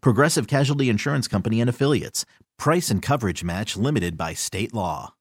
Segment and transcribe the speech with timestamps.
[0.00, 2.24] Progressive Casualty Insurance Company and Affiliates.
[2.58, 5.12] Price and coverage match limited by state law.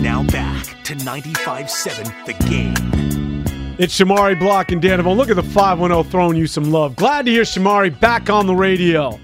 [0.00, 2.74] Now back to 95.7 The Game.
[3.78, 5.16] It's Shamari Block and Danavone.
[5.16, 6.96] Look at the 510 throwing you some love.
[6.96, 9.18] Glad to hear Shamari back on the radio.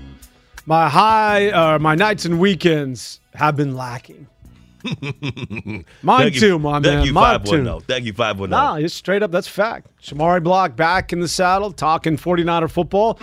[0.66, 4.26] My high, uh, my nights and weekends have been lacking.
[4.84, 7.06] Mine Thank you- too, my thank man.
[7.06, 7.64] you, Mine 510.
[7.80, 7.84] too.
[7.86, 8.50] Thank you, 510.
[8.50, 9.30] Nah, it's straight up.
[9.32, 9.88] That's fact.
[10.00, 13.18] Shamari Block back in the saddle, talking 49er football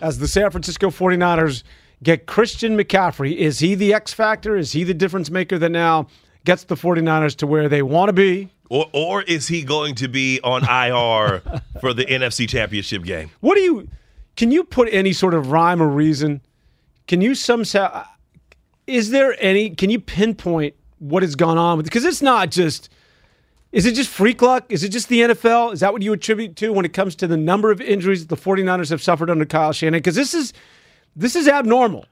[0.00, 1.62] as the San Francisco 49ers
[2.02, 3.36] get Christian McCaffrey.
[3.36, 4.56] Is he the X factor?
[4.56, 6.06] Is he the difference maker that now
[6.44, 8.48] gets the 49ers to where they want to be?
[8.68, 11.42] Or, or is he going to be on IR
[11.80, 13.30] for the NFC Championship game?
[13.40, 13.88] What do you
[14.36, 16.40] can you put any sort of rhyme or reason?
[17.10, 18.06] Can you somehow
[18.86, 22.88] is there any can you pinpoint what has gone on with because it's not just
[23.72, 24.66] is it just freak luck?
[24.68, 25.72] Is it just the NFL?
[25.72, 28.32] Is that what you attribute to when it comes to the number of injuries that
[28.32, 29.98] the 49ers have suffered under Kyle Shanahan?
[29.98, 30.52] Because this is
[31.16, 32.06] this is abnormal.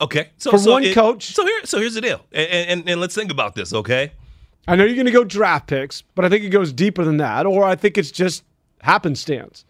[0.00, 3.00] Okay, so For so one coach- So here, so here's the deal, and, and and
[3.00, 3.72] let's think about this.
[3.72, 4.12] Okay,
[4.68, 7.16] I know you're going to go draft picks, but I think it goes deeper than
[7.16, 8.44] that, or I think it's just
[8.82, 9.64] happenstance.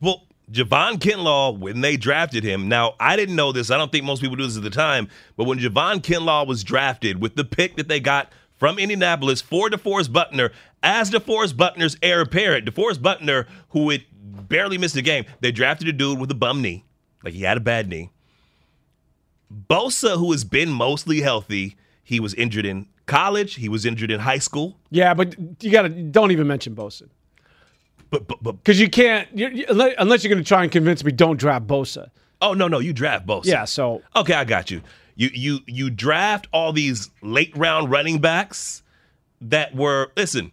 [0.00, 3.70] well, Javon Kinlaw, when they drafted him, now I didn't know this.
[3.70, 6.62] I don't think most people do this at the time, but when Javon Kinlaw was
[6.62, 10.52] drafted with the pick that they got from Indianapolis for DeForest Buckner
[10.82, 14.04] as DeForest Buckner's heir apparent, DeForest Buckner, who had
[14.48, 16.84] barely missed a game, they drafted a dude with a bum knee,
[17.24, 18.10] like he had a bad knee.
[19.68, 23.54] Bosa, who has been mostly healthy, he was injured in college.
[23.54, 24.78] He was injured in high school.
[24.90, 27.08] Yeah, but you got to don't even mention Bosa.
[28.12, 29.64] But but, but Because you can't, you,
[29.98, 32.10] unless you're going to try and convince me, don't draft Bosa.
[32.42, 33.46] oh no no, you draft Bosa.
[33.46, 34.82] Yeah, so Okay, I got you.
[35.16, 38.82] You you you draft all these late round running backs
[39.40, 40.52] that were listen.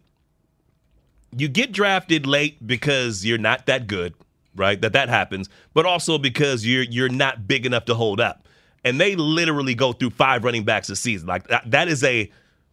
[1.36, 4.16] You get drafted late because you're not that good,
[4.56, 4.80] right?
[4.81, 8.48] That that happens, but also because you're you're not big enough to hold up.
[8.86, 11.28] And they literally go through five running backs a season.
[11.28, 12.31] Like that, that is a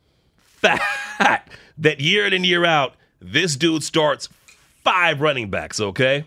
[0.38, 4.28] fact that year in and year out, this dude starts
[4.86, 6.24] five running backs, okay?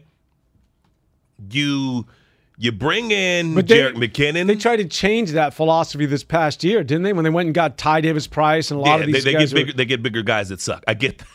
[1.50, 2.06] You
[2.58, 4.48] you bring in But they- Jerick McKinnon.
[4.48, 7.14] they tried to change that philosophy this past year, didn't they?
[7.14, 9.32] When they went and got Ty Davis Price and a lot yeah, of these they,
[9.34, 9.54] they guys.
[9.54, 9.74] get bigger.
[9.78, 10.84] They get bigger guys that suck.
[10.88, 11.28] I get that.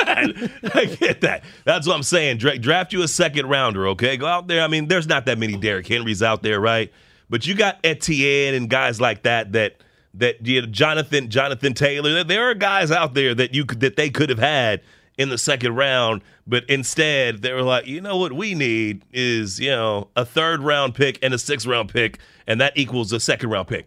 [0.74, 1.42] I get that.
[1.64, 2.38] That's what I'm saying.
[2.38, 4.16] Dra- draft you a second rounder, okay?
[4.16, 4.62] Go out there.
[4.62, 6.92] I mean, there's not that many Derrick Henrys out there, right?
[7.28, 9.78] But you got Etienne and guys like that that
[10.14, 12.12] that you know, Jonathan Jonathan Taylor.
[12.12, 14.80] There- There are guys out there that you could that they could have had
[15.18, 19.60] in the second round, but instead they were like, you know what we need is
[19.60, 23.20] you know a third round pick and a sixth round pick, and that equals a
[23.20, 23.86] second round pick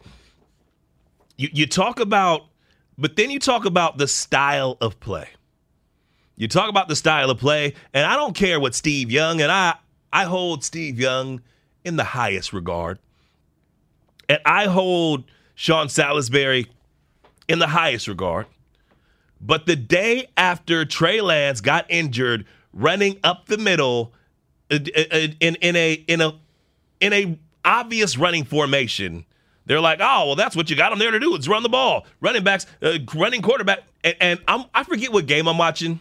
[1.42, 2.44] you, you talk about,
[3.00, 5.28] but then you talk about the style of play.
[6.36, 9.52] You talk about the style of play, and I don't care what Steve Young, and
[9.52, 9.76] I,
[10.14, 11.42] I hold Steve Young
[11.84, 13.00] in the highest regard.
[14.30, 15.26] And I hold
[15.56, 16.68] Sean Salisbury
[17.48, 18.46] in the highest regard.
[19.42, 24.14] But the day after Trey Lance got injured running up the middle
[24.70, 26.40] uh, uh, in, in a in a
[27.00, 29.26] in a obvious running formation,
[29.66, 31.36] they're like, oh, well, that's what you got them there to do.
[31.36, 32.06] It's run the ball.
[32.22, 33.80] Running backs, uh, running quarterback.
[34.04, 36.00] And, and I'm, I forget what game I'm watching.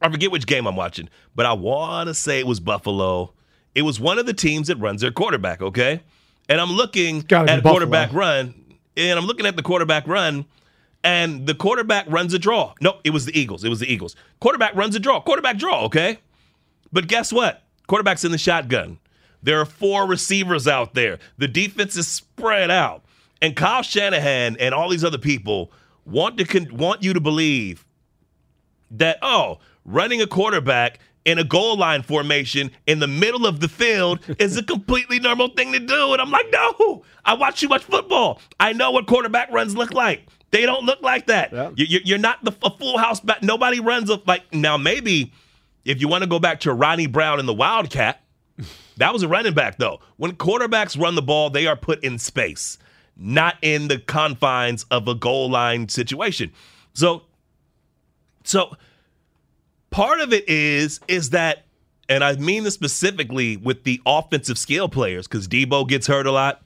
[0.00, 3.32] I forget which game I'm watching, but I want to say it was Buffalo.
[3.74, 6.02] It was one of the teams that runs their quarterback, okay?
[6.48, 8.52] And I'm looking Gotta at a quarterback run,
[8.96, 10.44] and I'm looking at the quarterback run,
[11.04, 12.74] and the quarterback runs a draw.
[12.80, 13.64] No, it was the Eagles.
[13.64, 14.14] It was the Eagles.
[14.40, 15.20] Quarterback runs a draw.
[15.20, 16.18] Quarterback draw, okay?
[16.92, 17.62] But guess what?
[17.86, 18.98] Quarterback's in the shotgun.
[19.42, 21.18] There are four receivers out there.
[21.38, 23.04] The defense is spread out.
[23.40, 25.72] And Kyle Shanahan and all these other people
[26.04, 27.84] want to con- want you to believe
[28.92, 33.68] that oh, running a quarterback in a goal line formation in the middle of the
[33.68, 36.12] field is a completely normal thing to do.
[36.12, 38.40] And I'm like, no, I watch too much football.
[38.60, 40.28] I know what quarterback runs look like.
[40.52, 41.52] They don't look like that.
[41.52, 41.70] Yeah.
[41.74, 43.42] You- You're not the a full house back.
[43.42, 44.76] Nobody runs a, like now.
[44.76, 45.32] Maybe
[45.84, 48.22] if you want to go back to Ronnie Brown and the Wildcat,
[48.98, 49.98] that was a running back though.
[50.18, 52.78] When quarterbacks run the ball, they are put in space,
[53.16, 56.52] not in the confines of a goal line situation.
[56.94, 57.22] So,
[58.44, 58.76] so
[59.90, 61.64] part of it is is that,
[62.10, 66.32] and I mean this specifically with the offensive skill players, because Debo gets hurt a
[66.32, 66.62] lot.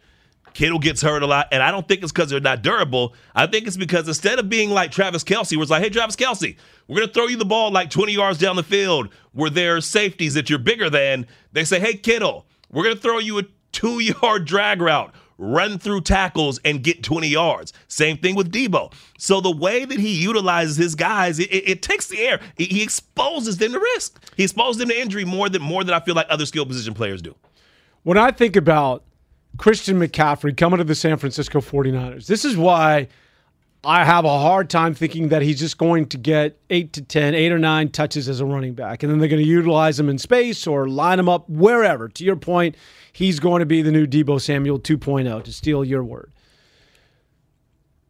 [0.57, 3.13] Kittle gets hurt a lot, and I don't think it's because they're not durable.
[3.35, 6.17] I think it's because instead of being like Travis Kelce, where it's like, hey, Travis
[6.17, 6.57] Kelce,
[6.89, 9.77] we're going to throw you the ball like 20 yards down the field where there
[9.77, 13.39] are safeties that you're bigger than, they say, hey, Kittle, we're going to throw you
[13.39, 13.43] a
[13.73, 17.75] two yard drag route, run through tackles, and get 20 yards.
[17.87, 18.95] Same thing with Debo.
[19.19, 22.41] So the way that he utilizes his guys, it, it, it takes the air.
[22.57, 24.25] He, he exposes them to risk.
[24.39, 26.95] He exposes them to injury more than more than I feel like other skill position
[26.95, 27.35] players do.
[28.05, 29.03] When I think about
[29.59, 33.09] Christian McCaffrey coming to the San Francisco 49ers, this is why
[33.85, 37.35] I have a hard time thinking that he's just going to get eight to 10,
[37.35, 39.03] eight or nine touches as a running back.
[39.03, 42.09] And then they're going to utilize him in space or line him up wherever.
[42.09, 42.77] To your point,
[43.13, 46.33] he's going to be the new Debo Samuel 2.0, to steal your word.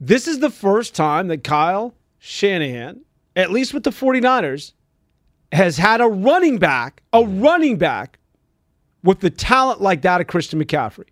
[0.00, 3.02] This is the first time that Kyle Shanahan,
[3.34, 4.72] at least with the 49ers,
[5.52, 8.18] has had a running back, a running back
[9.02, 11.06] with the talent like that of Christian McCaffrey.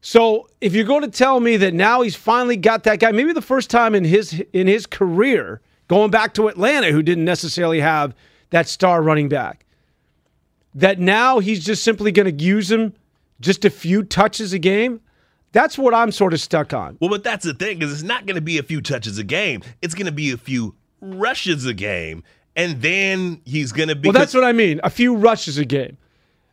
[0.00, 3.32] So if you're going to tell me that now he's finally got that guy, maybe
[3.32, 7.80] the first time in his in his career, going back to Atlanta, who didn't necessarily
[7.80, 8.14] have
[8.50, 9.66] that star running back,
[10.74, 12.94] that now he's just simply going to use him
[13.40, 15.00] just a few touches a game.
[15.52, 16.96] That's what I'm sort of stuck on.
[17.00, 19.24] Well, but that's the thing is it's not going to be a few touches a
[19.24, 19.62] game.
[19.82, 22.22] It's going to be a few rushes a game,
[22.56, 24.08] and then he's going to be.
[24.08, 24.80] Well, that's what I mean.
[24.84, 25.98] A few rushes a game,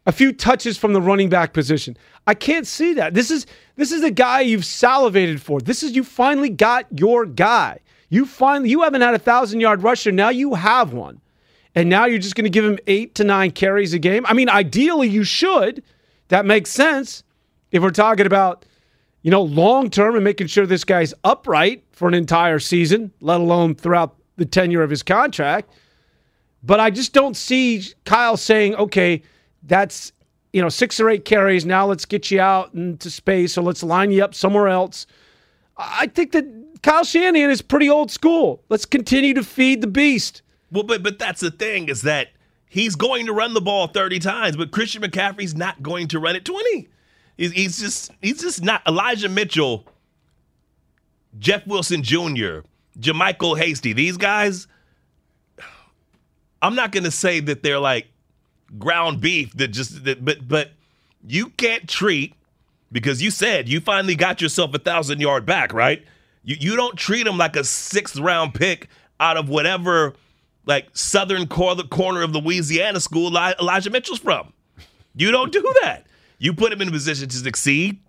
[0.08, 1.98] a few touches from the running back position.
[2.26, 3.14] I can't see that.
[3.14, 3.46] This is
[3.76, 5.60] this is a guy you've salivated for.
[5.60, 7.80] This is you finally got your guy.
[8.10, 10.14] You finally you haven't had a thousand yard rusher.
[10.14, 11.20] Now you have one,
[11.76, 14.26] and now you're just going to give him eight to nine carries a game.
[14.26, 15.84] I mean, ideally you should.
[16.30, 17.24] That makes sense
[17.72, 18.66] if we're talking about
[19.24, 23.42] you know long term and making sure this guy's upright for an entire season, let
[23.42, 25.70] alone throughout the tenure of his contract.
[26.64, 29.22] But I just don't see Kyle saying, okay,
[29.68, 30.12] that's
[30.54, 31.66] you know six or eight carries.
[31.66, 35.06] Now let's get you out into space, or let's line you up somewhere else.
[35.78, 36.46] I think that
[36.82, 38.64] Kyle Shanahan is pretty old school.
[38.70, 40.42] Let's continue to feed the beast.
[40.72, 42.30] Well, but but that's the thing is that
[42.68, 46.36] he's going to run the ball 30 times, but Christian McCaffrey's not going to run
[46.36, 46.88] it 20.
[47.38, 49.86] He's, he's just he's just not Elijah Mitchell,
[51.38, 52.62] Jeff Wilson Jr.,
[53.00, 53.94] JaMycal Hasty.
[53.94, 54.68] These guys,
[56.62, 58.08] I'm not going to say that they're like
[58.78, 60.72] ground beef that just that, but but
[61.26, 62.34] you can't treat
[62.92, 66.04] because you said you finally got yourself a thousand yard back, right?
[66.44, 70.14] You you don't treat him like a sixth round pick out of whatever
[70.66, 74.54] like southern corner, corner of Louisiana school Eli- Elijah Mitchell's from.
[75.16, 76.06] You don't do that.
[76.40, 78.00] You put him in a position to succeed.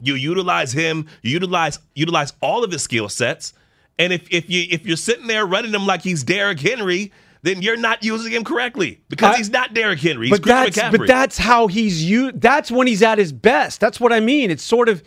[0.00, 1.06] You utilize him.
[1.22, 3.52] You utilize utilize all of his skill sets.
[3.98, 7.60] And if if you if you're sitting there running him like he's Derrick Henry, then
[7.60, 10.28] you're not using him correctly because I- he's not Derrick Henry.
[10.28, 10.98] He's but Christian that's McCaffrey.
[10.98, 12.32] but that's how he's you.
[12.32, 13.80] That's when he's at his best.
[13.80, 14.50] That's what I mean.
[14.50, 15.02] It's sort of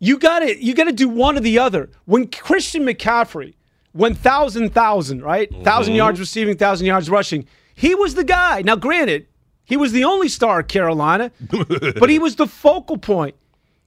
[0.00, 1.90] you got to you got to do one or the other.
[2.06, 3.54] When Christian McCaffrey
[3.94, 5.58] went thousand thousand right, mm-hmm.
[5.58, 8.62] 1000 yards receiving, thousand yards rushing, he was the guy.
[8.62, 9.26] Now, granted,
[9.64, 13.36] he was the only star at Carolina, but he was the focal point.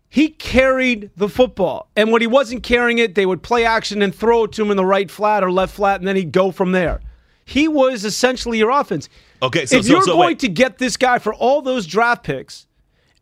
[0.07, 4.13] He carried the football, and when he wasn't carrying it, they would play action and
[4.13, 6.51] throw it to him in the right flat or left flat, and then he'd go
[6.51, 7.01] from there.
[7.45, 9.09] He was essentially your offense.
[9.41, 10.39] Okay, so- if so- you're so going wait.
[10.39, 12.67] to get this guy for all those draft picks,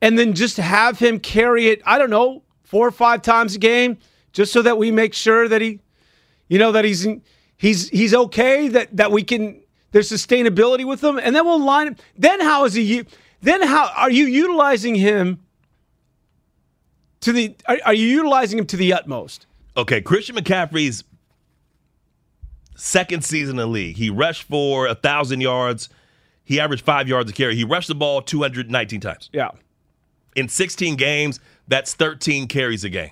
[0.01, 3.59] and then just have him carry it, I don't know, four or five times a
[3.59, 3.97] game,
[4.33, 5.79] just so that we make sure that he,
[6.47, 7.07] you know, that he's
[7.57, 9.61] he's he's okay, that that we can
[9.91, 11.95] there's sustainability with him, and then we'll line him.
[12.17, 13.05] Then how is he?
[13.41, 15.39] Then how are you utilizing him?
[17.21, 19.45] To the are, are you utilizing him to the utmost?
[19.77, 21.03] Okay, Christian McCaffrey's
[22.81, 23.95] second season in the league.
[23.95, 25.89] He rushed for a thousand yards.
[26.43, 27.55] He averaged five yards a carry.
[27.55, 29.29] He rushed the ball 219 times.
[29.31, 29.51] Yeah.
[30.35, 33.11] In 16 games, that's 13 carries a game.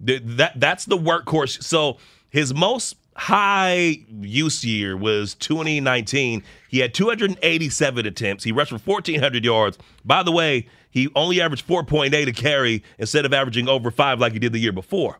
[0.00, 1.62] That that's the workhorse.
[1.62, 1.98] So
[2.30, 6.44] his most high use year was 2019.
[6.68, 8.44] He had 287 attempts.
[8.44, 9.78] He rushed for 1,400 yards.
[10.04, 14.34] By the way, he only averaged 4.8 a carry instead of averaging over five like
[14.34, 15.18] he did the year before.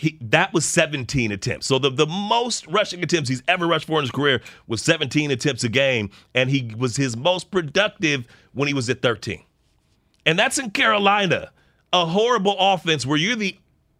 [0.00, 1.66] He that was 17 attempts.
[1.66, 5.30] So the, the most rushing attempts he's ever rushed for in his career was 17
[5.30, 9.42] attempts a game, and he was his most productive when he was at 13.
[10.24, 11.50] And that's in Carolina,
[11.92, 13.56] a horrible offense where you're the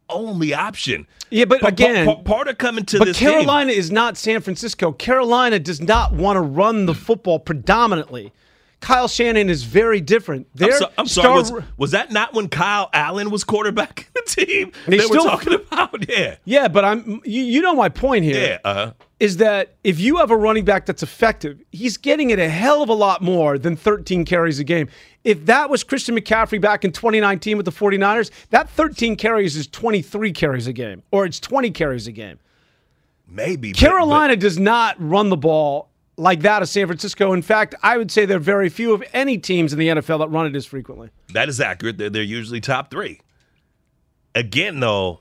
[0.09, 1.07] only option.
[1.28, 4.40] Yeah, but again- pa- part of coming to But this game- Carolina is not San
[4.40, 4.92] Francisco.
[4.92, 8.33] Carolina does not want to run the football predominantly.
[8.81, 10.47] Kyle Shanahan is very different.
[10.61, 11.35] I'm, so- I'm sorry.
[11.35, 14.73] Was, was that not when Kyle Allen was quarterback in the team?
[14.87, 16.09] They that still- we're talking about.
[16.09, 17.21] Yeah, yeah, but I'm.
[17.25, 18.41] You, you know my point here.
[18.43, 18.59] yeah.
[18.65, 18.93] Uh huh.
[19.19, 22.83] is that if you have a running back that's effective, he's getting it a hell
[22.83, 24.89] of a lot more than 13 carries a game.
[25.25, 29.67] If that was Christian McCaffrey back in 2019 with the 49ers, that 13 carries is
[29.67, 32.39] 23 carries a game, or it's 20 carries a game.
[33.29, 35.89] Maybe but- Carolina does not run the ball
[36.21, 37.33] like that of San Francisco.
[37.33, 40.19] In fact, I would say there are very few of any teams in the NFL
[40.21, 41.11] that run it as frequently.
[41.33, 41.99] that is accurate.
[41.99, 43.21] They're, they're usually top three.
[44.35, 45.21] Again, though,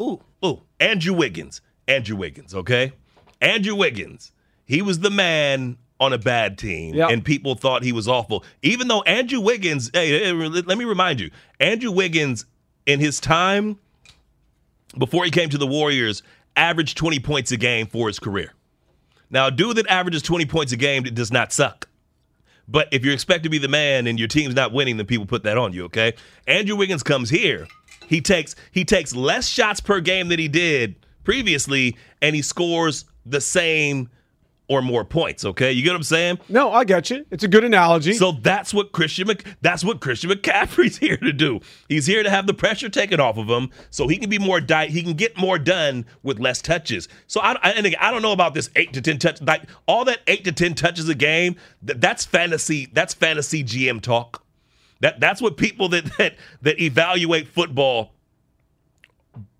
[0.00, 2.54] ooh, ooh, Andrew Wiggins, Andrew Wiggins.
[2.54, 2.92] Okay,
[3.40, 4.32] Andrew Wiggins.
[4.66, 7.10] He was the man on a bad team, Yep.
[7.10, 8.44] and people thought he was awful.
[8.62, 12.46] Even though Andrew Wiggins, hey, hey, let me remind you, Andrew Wiggins
[12.86, 13.78] in his time
[14.98, 16.22] before he came to the Warriors
[16.56, 18.52] averaged 20 points a game for his career.
[19.30, 21.88] Now, a dude that averages 20 points a game it does not suck.
[22.66, 25.26] But if you're expected to be the man and your team's not winning, then people
[25.26, 26.14] put that on you, okay?
[26.46, 27.66] Andrew Wiggins comes here.
[28.06, 33.04] He takes he takes less shots per game than he did previously, and he scores
[33.24, 34.08] the same
[34.70, 35.72] or more points, okay?
[35.72, 36.38] You get what I'm saying?
[36.48, 37.26] No, I get you.
[37.32, 38.12] It's a good analogy.
[38.12, 41.58] So that's what Christian Mc, that's what Christian McCaffrey's here to do.
[41.88, 44.60] He's here to have the pressure taken off of him, so he can be more
[44.60, 47.08] di- he can get more done with less touches.
[47.26, 49.62] So I, I and again, I don't know about this eight to ten touch like
[49.86, 51.56] all that eight to ten touches a game.
[51.84, 52.88] Th- that's fantasy.
[52.92, 54.44] That's fantasy GM talk.
[55.00, 58.12] That that's what people that that that evaluate football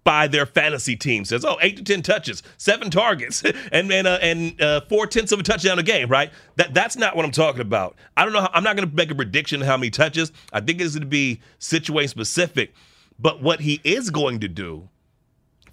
[0.04, 3.42] by their fantasy team says, oh, eight to ten touches, seven targets,
[3.72, 6.30] and and uh, and uh, four tenths of a touchdown a game, right?
[6.56, 7.96] That that's not what I'm talking about.
[8.16, 8.42] I don't know.
[8.42, 10.32] How, I'm not going to make a prediction how many touches.
[10.52, 12.74] I think it's going to be situation specific.
[13.18, 14.88] But what he is going to do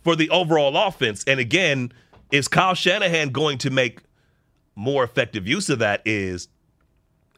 [0.04, 1.94] for the overall offense, and again,
[2.32, 4.02] is Kyle Shanahan going to make
[4.76, 6.02] more effective use of that?
[6.06, 6.50] Is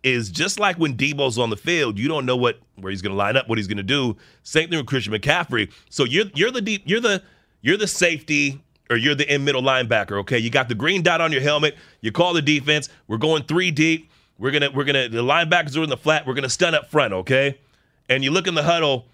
[0.03, 3.11] is just like when Debo's on the field, you don't know what where he's going
[3.11, 4.15] to line up, what he's going to do.
[4.43, 5.71] Same thing with Christian McCaffrey.
[5.89, 7.21] So you're you're the deep, you're the
[7.61, 10.19] you're the safety or you're the in middle linebacker.
[10.21, 11.75] Okay, you got the green dot on your helmet.
[12.01, 12.89] You call the defense.
[13.07, 14.09] We're going three deep.
[14.37, 16.25] We're gonna we're gonna the linebackers are in the flat.
[16.25, 17.13] We're gonna stun up front.
[17.13, 17.59] Okay,
[18.07, 19.05] and you look in the huddle,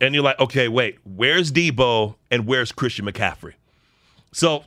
[0.00, 3.52] and you're like, okay, wait, where's Debo and where's Christian McCaffrey?
[4.32, 4.64] So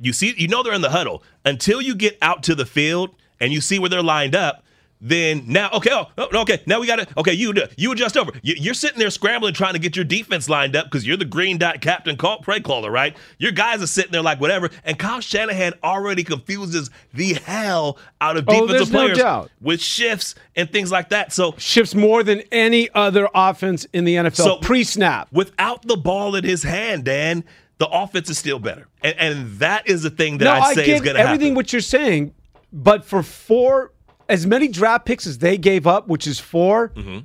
[0.00, 3.14] you see, you know they're in the huddle until you get out to the field
[3.42, 4.64] and you see where they're lined up.
[5.04, 8.30] Then now, okay, oh, oh, okay, now we got to, okay, you you adjust over.
[8.40, 11.24] You, you're sitting there scrambling, trying to get your defense lined up because you're the
[11.24, 13.16] green dot captain, call, play caller, right?
[13.38, 18.36] Your guys are sitting there like whatever, and Kyle Shanahan already confuses the hell out
[18.36, 19.50] of Oh, defensive no players doubt.
[19.60, 21.32] with shifts and things like that.
[21.32, 25.26] So Shifts more than any other offense in the NFL So- pre snap.
[25.32, 27.42] without the ball in his hand, Dan,
[27.78, 30.74] the offense is still better, and, and that is the thing that No, I I
[30.74, 32.34] say is going to happen everything what you're saying,
[32.72, 33.92] but for four,
[34.28, 37.18] as many draft picks as they gave up, which is 4 Mm-hmm.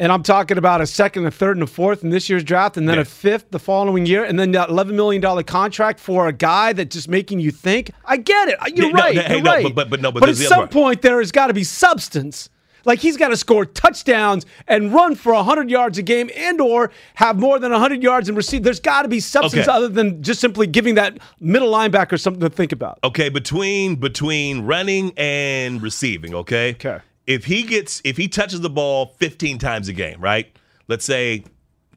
[0.00, 2.76] and I'm talking about a second, a third, and a fourth in this year's draft,
[2.76, 3.02] and then Yeah.
[3.02, 6.72] a fifth the following year, and then that 11 million dollar contract for a guy
[6.72, 7.90] that's just making you think.
[8.04, 8.56] I get it.
[8.74, 9.16] You're no, right.
[9.18, 9.62] hey, you're no, right.
[9.64, 10.70] but- but- but no, but but at some part.
[10.70, 12.48] point there has got to be substance.
[12.84, 16.90] Like he's got to score touchdowns and run for 100 yards a game and or
[17.14, 18.62] have more than 100 yards and receive.
[18.62, 19.76] There's got to be substance Okay.
[19.76, 22.98] other than just simply giving that middle linebacker something to think about.
[23.04, 26.70] Okay, between between running and receiving, okay?
[26.72, 26.98] Okay.
[27.26, 30.54] If he gets if he touches the ball 15 times a game, right?
[30.88, 31.44] Let's say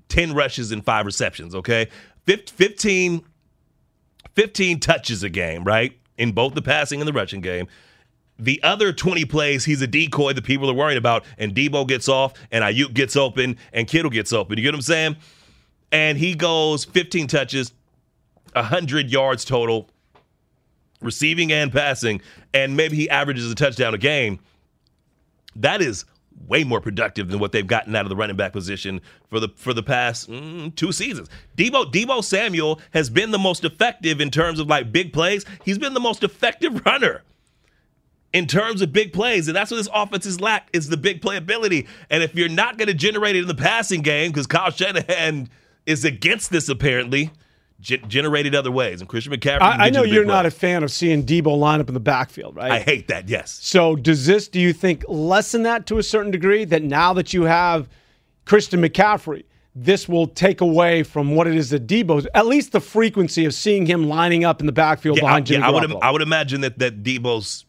[0.09, 1.87] 10 rushes and 5 receptions, okay?
[2.25, 3.23] Fif- 15
[4.35, 5.97] 15 touches a game, right?
[6.17, 7.67] In both the passing and the rushing game.
[8.39, 12.09] The other 20 plays, he's a decoy that people are worried about, and Debo gets
[12.09, 14.57] off, and Aiyuk gets open, and Kittle gets open.
[14.57, 15.15] You get what I'm saying?
[15.91, 17.73] And he goes 15 touches,
[18.53, 19.89] 100 yards total,
[20.99, 22.21] receiving and passing,
[22.53, 24.39] and maybe he averages a touchdown a game.
[25.55, 26.05] That is
[26.47, 28.99] way more productive than what they've gotten out of the running back position
[29.29, 31.29] for the for the past mm, two seasons.
[31.55, 35.45] Debo Debo Samuel has been the most effective in terms of like big plays.
[35.63, 37.21] He's been the most effective runner
[38.33, 41.21] in terms of big plays, and that's what this offense is lack is the big
[41.21, 41.87] playability.
[42.09, 45.49] And if you're not going to generate it in the passing game, because Kyle Shanahan
[45.85, 47.31] is against this apparently,
[47.79, 49.01] gen- generate it other ways.
[49.01, 49.61] And Christian McCaffrey.
[49.61, 51.93] I, I get you know you're not a fan of seeing Debo line up in
[51.93, 52.71] the backfield, right?
[52.71, 53.29] I hate that.
[53.29, 53.51] Yes.
[53.61, 56.65] so does this, do you think, lessen that to a certain degree?
[56.65, 57.87] That now that you have
[58.45, 59.43] Christian McCaffrey,
[59.75, 63.53] this will take away from what it is that Debo's, at least the frequency of
[63.53, 66.11] seeing him lining up in the backfield Yeah, I, behind Jimmy yeah, I would I
[66.11, 67.65] would imagine that that Debo's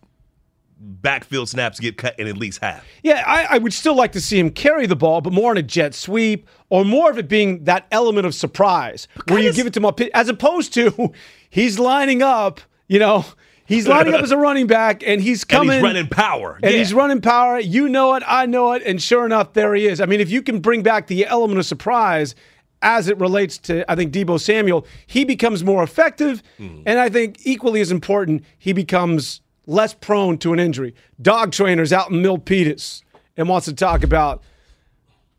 [0.87, 2.85] backfield snaps get cut in at least half.
[3.03, 5.57] Yeah, I, I would still like to see him carry the ball, but more on
[5.57, 9.67] a jet sweep or more of it being that element of surprise where you give
[9.67, 11.13] it to him up, as opposed to
[11.51, 13.25] he's lining up, you know,
[13.67, 15.73] he's lining up as a running back and he's And coming.
[15.75, 16.59] he's running power.
[16.63, 16.79] and Yeah.
[16.79, 17.59] he's running power.
[17.59, 20.01] You know it, I know it, and sure enough, there he is.
[20.01, 22.35] I mean, if you can bring back the element of surprise
[22.83, 26.83] as it relates to, I think Debo Samuel, he becomes more effective, Hmm.
[26.85, 30.95] and I think equally as important, he becomes less prone to an injury.
[31.21, 33.03] Dog trainers out in Milpitas
[33.37, 34.43] and wants to talk about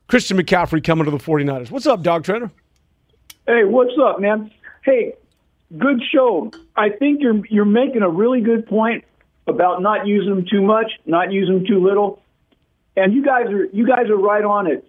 [0.07, 1.71] Christian McCaffrey coming to the 49ers.
[1.71, 2.51] What's up, dog trainer?
[3.47, 4.51] Hey, what's up, man?
[4.83, 5.13] Hey,
[5.77, 6.51] good show.
[6.75, 9.03] I think you're you're making a really good point
[9.47, 12.21] about not using them too much, not using them too little,
[12.95, 14.87] and you guys are you guys are right on it.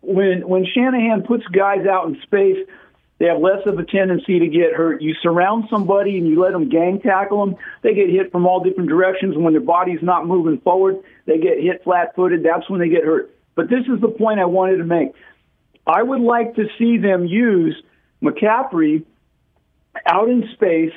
[0.00, 2.66] When when Shanahan puts guys out in space,
[3.18, 5.00] they have less of a tendency to get hurt.
[5.00, 8.62] You surround somebody and you let them gang tackle them, they get hit from all
[8.62, 9.34] different directions.
[9.34, 12.42] And when their body's not moving forward, they get hit flat-footed.
[12.42, 13.34] That's when they get hurt.
[13.54, 15.12] But this is the point I wanted to make.
[15.86, 17.80] I would like to see them use
[18.22, 19.04] McCaffrey
[20.06, 20.92] out in space,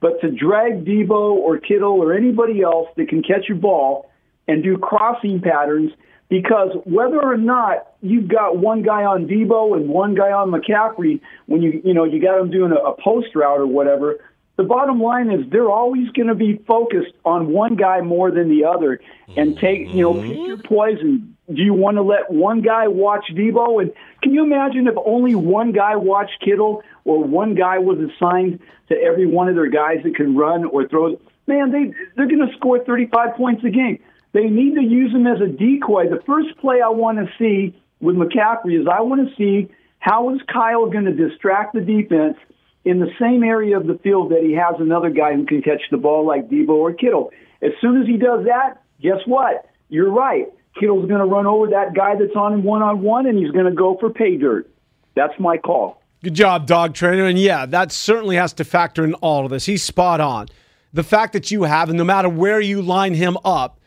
[0.00, 4.10] but to drag Debo or Kittle or anybody else that can catch a ball
[4.46, 5.90] and do crossing patterns
[6.28, 11.20] because whether or not you've got one guy on Debo and one guy on McCaffrey,
[11.46, 14.18] when you you know you got them doing a, a post route or whatever,
[14.56, 18.48] the bottom line is they're always going to be focused on one guy more than
[18.48, 19.00] the other,
[19.36, 20.74] and take you know pick your mm-hmm.
[20.74, 21.36] poison.
[21.52, 23.80] Do you want to let one guy watch Debo?
[23.80, 28.58] And can you imagine if only one guy watched Kittle or one guy was assigned
[28.88, 31.20] to every one of their guys that can run or throw?
[31.46, 34.00] Man, they they're going to score 35 points a game.
[34.32, 36.08] They need to use him as a decoy.
[36.08, 40.34] The first play I want to see with McCaffrey is I want to see how
[40.34, 42.36] is Kyle going to distract the defense
[42.84, 45.82] in the same area of the field that he has another guy who can catch
[45.90, 47.32] the ball like Debo or Kittle.
[47.62, 49.68] As soon as he does that, guess what?
[49.88, 50.46] You're right.
[50.78, 53.50] Kittle's going to run over that guy that's on him one on one, and he's
[53.50, 54.70] going to go for pay dirt.
[55.14, 56.00] That's my call.
[56.22, 57.24] Good job, dog trainer.
[57.24, 59.66] And yeah, that certainly has to factor in all of this.
[59.66, 60.48] He's spot on.
[60.92, 63.80] The fact that you have, and no matter where you line him up,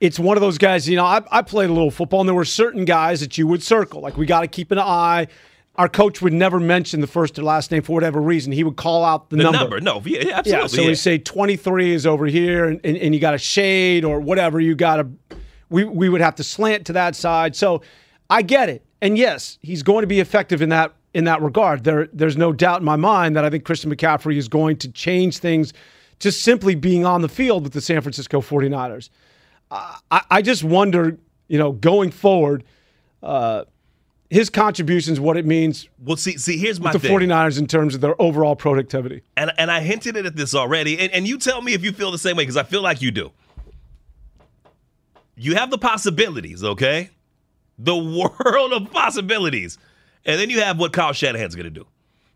[0.00, 2.34] it's one of those guys, you know, I, I played a little football, and there
[2.34, 4.00] were certain guys that you would circle.
[4.00, 5.28] Like, we got to keep an eye.
[5.76, 8.52] Our coach would never mention the first or last name for whatever reason.
[8.52, 9.58] He would call out the, the number.
[9.58, 9.80] number.
[9.80, 10.50] No, yeah, absolutely.
[10.50, 10.88] Yeah, so yeah.
[10.88, 14.60] we say 23 is over here, and, and, and you got a shade or whatever.
[14.60, 15.08] You got to,
[15.68, 17.56] we, we would have to slant to that side.
[17.56, 17.82] So
[18.30, 18.84] I get it.
[19.02, 21.84] And yes, he's going to be effective in that in that regard.
[21.84, 24.92] There, there's no doubt in my mind that I think Christian McCaffrey is going to
[24.92, 25.72] change things
[26.18, 29.08] just simply being on the field with the San Francisco 49ers.
[29.70, 32.64] I, I just wonder, you know, going forward,
[33.22, 33.64] uh,
[34.30, 37.16] his contributions, what it means well, see, see, here's my the thing.
[37.16, 39.22] 49ers in terms of their overall productivity.
[39.36, 42.10] and and I hinted at this already, and, and you tell me if you feel
[42.10, 43.32] the same way because I feel like you do.
[45.36, 47.10] You have the possibilities, okay?
[47.78, 47.96] The
[48.44, 49.78] world of possibilities,
[50.24, 51.86] and then you have what Kyle Shanahan's going to do.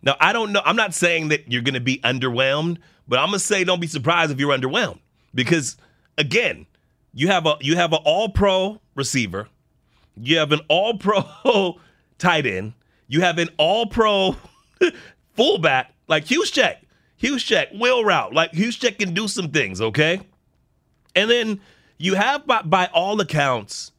[0.02, 0.62] Now, I don't know.
[0.64, 3.80] I'm not saying that you're going to be underwhelmed, but I'm going to say don't
[3.80, 5.00] be surprised if you're underwhelmed
[5.34, 5.76] because
[6.16, 6.66] again,
[7.12, 9.48] you have a you have an All Pro receiver,
[10.16, 11.78] you have an All Pro
[12.18, 12.74] tight end,
[13.08, 14.36] you have an All Pro
[15.34, 16.76] fullback like Juszczyk.
[17.78, 18.34] Will route.
[18.34, 20.20] Like Juszczyk can do some things, okay?
[21.14, 21.60] And then
[21.98, 23.92] you have by, by all accounts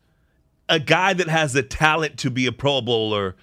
[0.68, 3.36] a guy that has the talent to be a Pro Bowler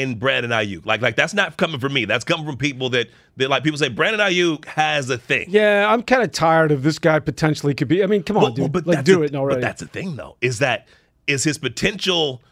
[0.00, 0.86] in Brandon Aiyuk.
[0.86, 2.04] Like like that's not coming from me.
[2.04, 5.46] That's coming from people that that like people say Brandon Aiyuk has a thing.
[5.48, 8.02] Yeah, I'm kind of tired of this guy potentially could be.
[8.02, 8.74] I mean, come on, Well, dude.
[8.74, 9.56] well, like, do the- it already.
[9.56, 10.86] But that's the thing, though, is that
[11.26, 12.42] is his potential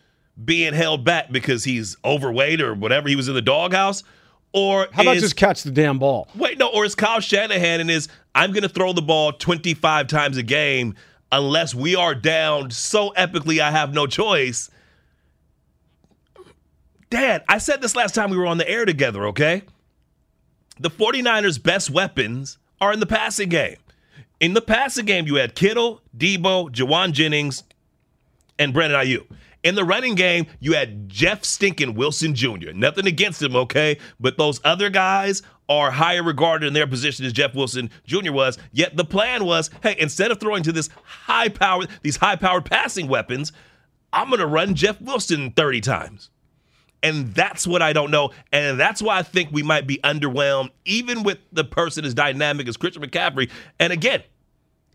[0.45, 4.03] being held back because he's overweight or whatever he was in the doghouse,
[4.53, 6.29] or How about just catch the damn ball?
[6.35, 10.07] wait no, or is Kyle Shanahan and is I'm going to throw the ball 25
[10.07, 10.95] times a game
[11.33, 14.71] unless we are down so epically I have no choice.
[17.11, 19.63] Dad, I said this last time we were on the air together, okay?
[20.79, 23.77] The 49ers' best weapons are in the passing game.
[24.39, 27.65] In the passing game, you had Kittle, Debo, Jauan Jennings,
[28.59, 29.27] and Brandon Aiyuk.
[29.63, 32.73] In the running game, you had Jeff Stinkin Wilson Jr.
[32.73, 33.99] Nothing against him, okay?
[34.19, 38.33] But those other guys are higher regarded in their position as Jeff Wilson Jr.
[38.33, 38.57] was.
[38.73, 42.65] Yet the plan was, hey, instead of throwing to this high power, these high powered
[42.65, 43.53] passing weapons,
[44.13, 46.31] I'm gonna run Jeff Wilson 30 times.
[47.03, 48.31] And that's what I don't know.
[48.53, 52.69] And that's why I think we might be underwhelmed, even with the person as dynamic
[52.69, 53.51] as Christian McCaffrey.
[53.79, 54.23] And again,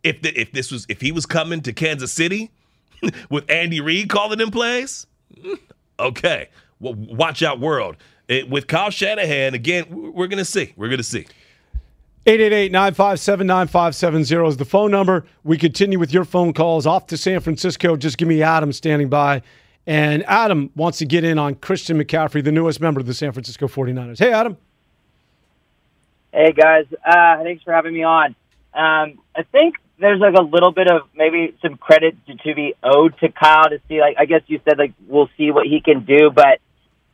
[0.03, 2.51] if the, if this was if he was coming to Kansas City
[3.29, 5.57] with Andy Reid calling in plays, mm,
[5.99, 6.49] okay.
[6.81, 7.97] w- watch out world.
[8.27, 10.73] It, with Kyle Shanahan, again, we're going to see.
[10.75, 11.27] We're going to see.
[12.25, 15.27] 888-957-9570 is the phone number.
[15.43, 17.95] We continue with your phone calls off to San Francisco.
[17.95, 19.43] Just give me Adam standing by.
[19.87, 23.31] And Adam wants to get in on Christian McCaffrey, the newest member of the San
[23.31, 24.19] Francisco 49ers.
[24.19, 24.57] Hey, Adam.
[26.35, 28.35] Hey guys, uh, thanks for having me on.
[28.73, 32.73] Um, I think there's like a little bit of maybe some credit to, to be
[32.83, 35.79] owed to Kyle to see like I guess you said like we'll see what he
[35.79, 36.59] can do, but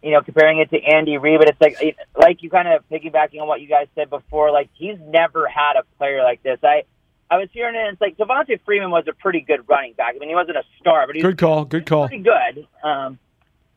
[0.01, 3.39] you know comparing it to Andy Reid, but it's like like you kind of piggybacking
[3.39, 4.49] on what you guys said before.
[4.49, 6.57] Like he's never had a player like this.
[6.63, 6.85] I
[7.31, 7.79] I was hearing it.
[7.79, 10.13] and It's like Devonta Freeman was a pretty good running back.
[10.15, 11.65] I mean he wasn't a star, but he was Good call.
[11.65, 12.07] Good call.
[12.07, 12.67] pretty good.
[12.83, 13.17] Um,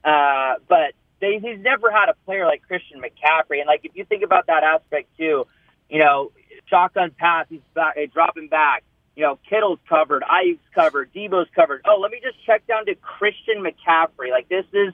[0.04, 3.58] uh, but they, he's never had a player like Christian McCaffrey.
[3.60, 5.46] And like if you think about that aspect too,
[5.88, 6.32] you know,
[6.66, 8.82] shotgun pass, he's back, dropping back.
[9.16, 11.82] You know, Kittle's covered, Aiyuk's covered, Debo's covered.
[11.86, 14.30] Oh, let me just check down to Christian McCaffrey.
[14.30, 14.92] Like this is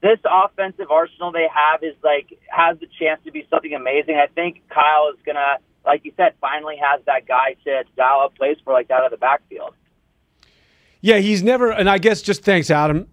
[0.00, 4.16] this offensive arsenal they have is like has the chance to be something amazing.
[4.16, 8.36] I think Kyle is gonna, like you said, finally has that guy to dial up
[8.36, 9.74] plays for like out of the backfield.
[11.00, 13.08] Yeah, he's never, and I guess just thanks, Adam.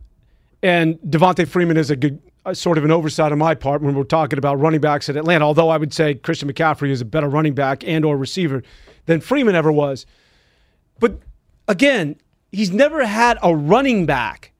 [0.61, 3.95] And Devonta Freeman is a good, uh, sort of an oversight on my part when
[3.95, 5.45] we're talking about running backs at Atlanta.
[5.45, 8.61] Although I would say Christian McCaffrey is a better running back and or receiver
[9.05, 10.05] than Freeman ever was.
[10.99, 11.19] But
[11.67, 12.17] again,
[12.51, 14.51] he's never had a running back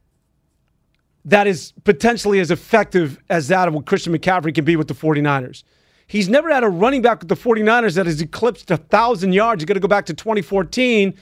[1.25, 4.93] that is potentially as effective as that of what Christian McCaffrey can be with the
[4.93, 5.63] 49ers.
[6.07, 9.61] He's never had a running back with the 49ers that has eclipsed 1,000 yards.
[9.61, 11.13] you got to go back to 2014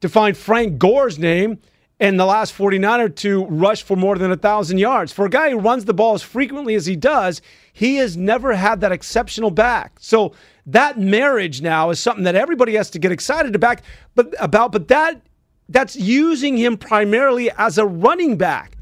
[0.00, 1.58] to find Frank Gore's name
[2.00, 5.12] and the last 49er to rush for more than 1,000 yards.
[5.12, 7.40] For a guy who runs the ball as frequently as he does,
[7.72, 9.92] he has never had that exceptional back.
[10.00, 10.34] So
[10.66, 13.80] that marriage now is something that everybody has to get excited about,
[14.14, 15.20] but about but that
[15.68, 18.76] that's using him primarily as a running back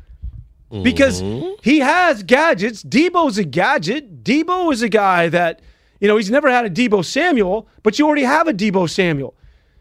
[0.83, 1.51] because mm-hmm.
[1.63, 2.83] he has gadgets.
[2.83, 4.12] Debo's a gadget.
[4.23, 5.61] Debo is a guy that,
[6.01, 9.35] you know, he's never had a Debo Samuel, but you already have a Debo Samuel.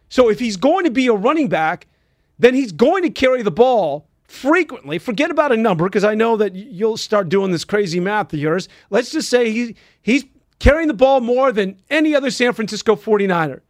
[0.10, 1.88] So if he's going to be a running back,
[2.40, 4.98] then he's going to carry the ball frequently.
[4.98, 8.40] Forget about a number because I know that you'll start doing this crazy math of
[8.40, 8.68] yours.
[8.90, 10.26] Let's just say he, he's
[10.60, 13.62] carrying the ball more than any other San Francisco 49er.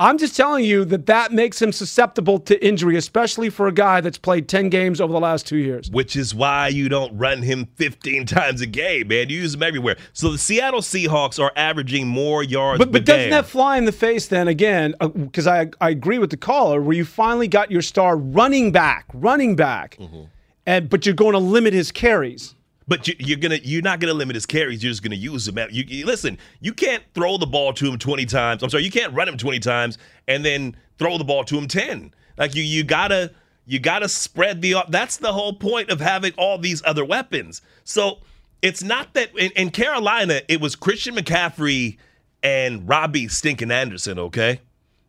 [0.00, 4.00] I'm just telling you that that makes him susceptible to injury, especially for a guy
[4.00, 5.90] that's played 10 games over the last two years.
[5.90, 9.28] Which is why you don't run him 15 times a game, man.
[9.28, 9.96] You use him everywhere.
[10.12, 13.30] So the Seattle Seahawks are averaging more yards But, but doesn't game.
[13.30, 14.94] that fly in the face then again?
[15.00, 19.06] Because I, I agree with the caller where you finally got your star running back,
[19.12, 20.22] running back, Mm-hmm.
[20.66, 22.54] and but you're going to limit his carries.
[22.88, 24.82] But you, you're gonna you're not gonna limit his carries.
[24.82, 25.58] You're just gonna use him.
[25.70, 28.62] You, you- listen, you can't throw the ball to him 20 times.
[28.62, 31.68] I'm sorry, you can't run him 20 times and then throw the ball to him
[31.68, 32.12] 10.
[32.38, 33.32] Like you you gotta
[33.66, 34.76] you gotta spread the.
[34.88, 37.60] That's the whole point of having all these other weapons.
[37.84, 38.20] So
[38.62, 41.98] it's not that in, in Carolina it was Christian McCaffrey
[42.42, 44.18] and Robbie Stinking Anderson.
[44.18, 44.60] Okay,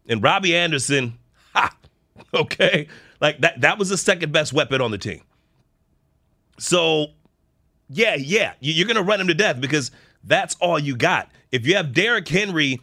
[0.10, 1.18] and Robbie Anderson,
[1.54, 1.74] ha,
[2.34, 2.88] okay,
[3.22, 5.22] like that that was the second best weapon on the team.
[6.58, 7.08] So
[7.90, 9.92] yeah, yeah, you- you're gonna run him to death because
[10.24, 11.30] that's all you got.
[11.52, 12.80] If you have Derrick Henry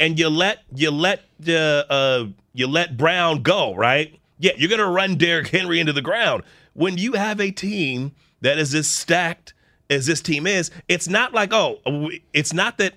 [0.00, 4.18] and you let you let uh, uh you let Brown go, right?
[4.38, 6.42] Yeah, you're gonna run Derrick Henry into the ground.
[6.72, 9.52] When you have a team that is as stacked
[9.90, 12.94] as this team is, it's not like oh, it's not that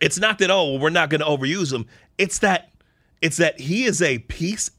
[0.00, 1.86] it's not that oh, we're not gonna overuse him.
[2.18, 2.70] It's that
[3.20, 4.70] it's that he is a piece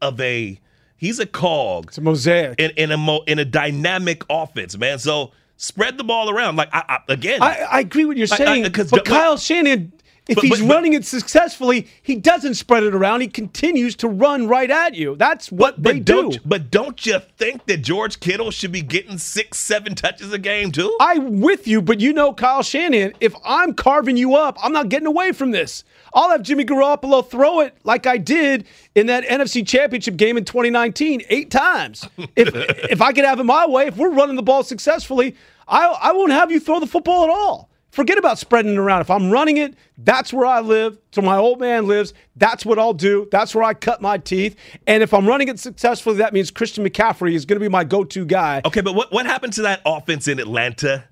[0.00, 0.60] of a
[1.02, 2.58] he's a cog It's a mosaic.
[2.58, 4.98] in, in a mo, in a dynamic offense, man.
[4.98, 6.56] So spread the ball around.
[6.56, 9.92] Like I, I, again, I, I agree with what you're I- I- but Kyle Shanahan,
[10.28, 13.22] if But- he's but- running it successfully, he doesn't spread it around.
[13.22, 15.16] He continues to run right at you.
[15.16, 16.12] That's what they but do.
[16.22, 20.38] don't but don't you think that George Kittle should be getting six, seven touches a
[20.38, 20.96] game too?
[21.00, 23.14] I'm with you, but you know Kyle Shanahan.
[23.20, 25.82] if I'm carving you up, I'm not getting away from this.
[26.14, 30.44] I'll have Jimmy Garoppolo throw it like I did in that NFC Championship game in
[30.44, 32.08] 2019 eight times.
[32.36, 35.86] If if I could have it my way, if we're running the ball successfully, I
[35.86, 37.70] I won't have you throw the football at all.
[37.92, 39.02] Forget about spreading it around.
[39.02, 40.96] If I'm running it, that's where I live.
[41.12, 42.14] So my old man lives.
[42.36, 43.28] That's what I'll do.
[43.30, 44.56] That's where I cut my teeth.
[44.86, 47.84] And if I'm running it successfully, that means Christian McCaffrey is going to be my
[47.84, 48.62] go-to guy.
[48.64, 51.04] Okay, but what what happened to that offense in Atlanta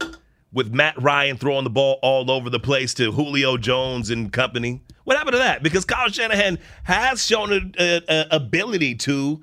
[0.54, 4.80] with Matt Ryan throwing the ball all over the place to Julio Jones and company?
[5.10, 5.64] What happened to that?
[5.64, 9.42] Because Kyle Shanahan has shown an ability to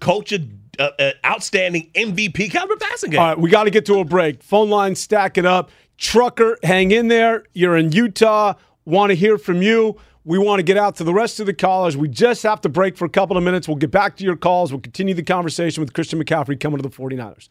[0.00, 3.20] coach a, outstanding MVP caliber passing game.
[3.20, 4.42] All right, we got to get to a break.
[4.42, 5.70] Phone line stacking up.
[5.98, 7.44] Trucker, hang in there.
[7.52, 8.54] You're in Utah.
[8.86, 10.00] Want to hear from you.
[10.24, 11.96] We want to get out to the rest of the callers.
[11.96, 13.68] We just have to break for a couple of minutes.
[13.68, 14.72] We'll get back to your calls.
[14.72, 17.50] We'll continue the conversation with Christian McCaffrey coming to the 49ers.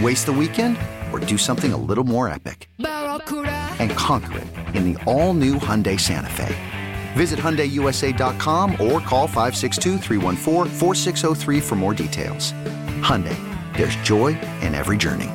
[0.00, 0.78] Waste the weekend
[1.12, 2.70] or do something a little more epic?
[2.78, 6.56] And conquer it in the all new Hyundai Santa Fe.
[7.12, 9.98] Visit HyundaiUSA.com or call 562
[11.60, 12.52] for more details.
[13.02, 13.36] Hyundai,
[13.76, 14.28] there's joy
[14.62, 15.30] in every journey.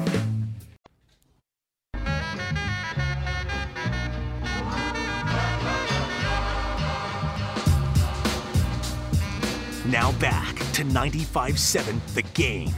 [9.85, 12.73] Now back to 95-7 The Game.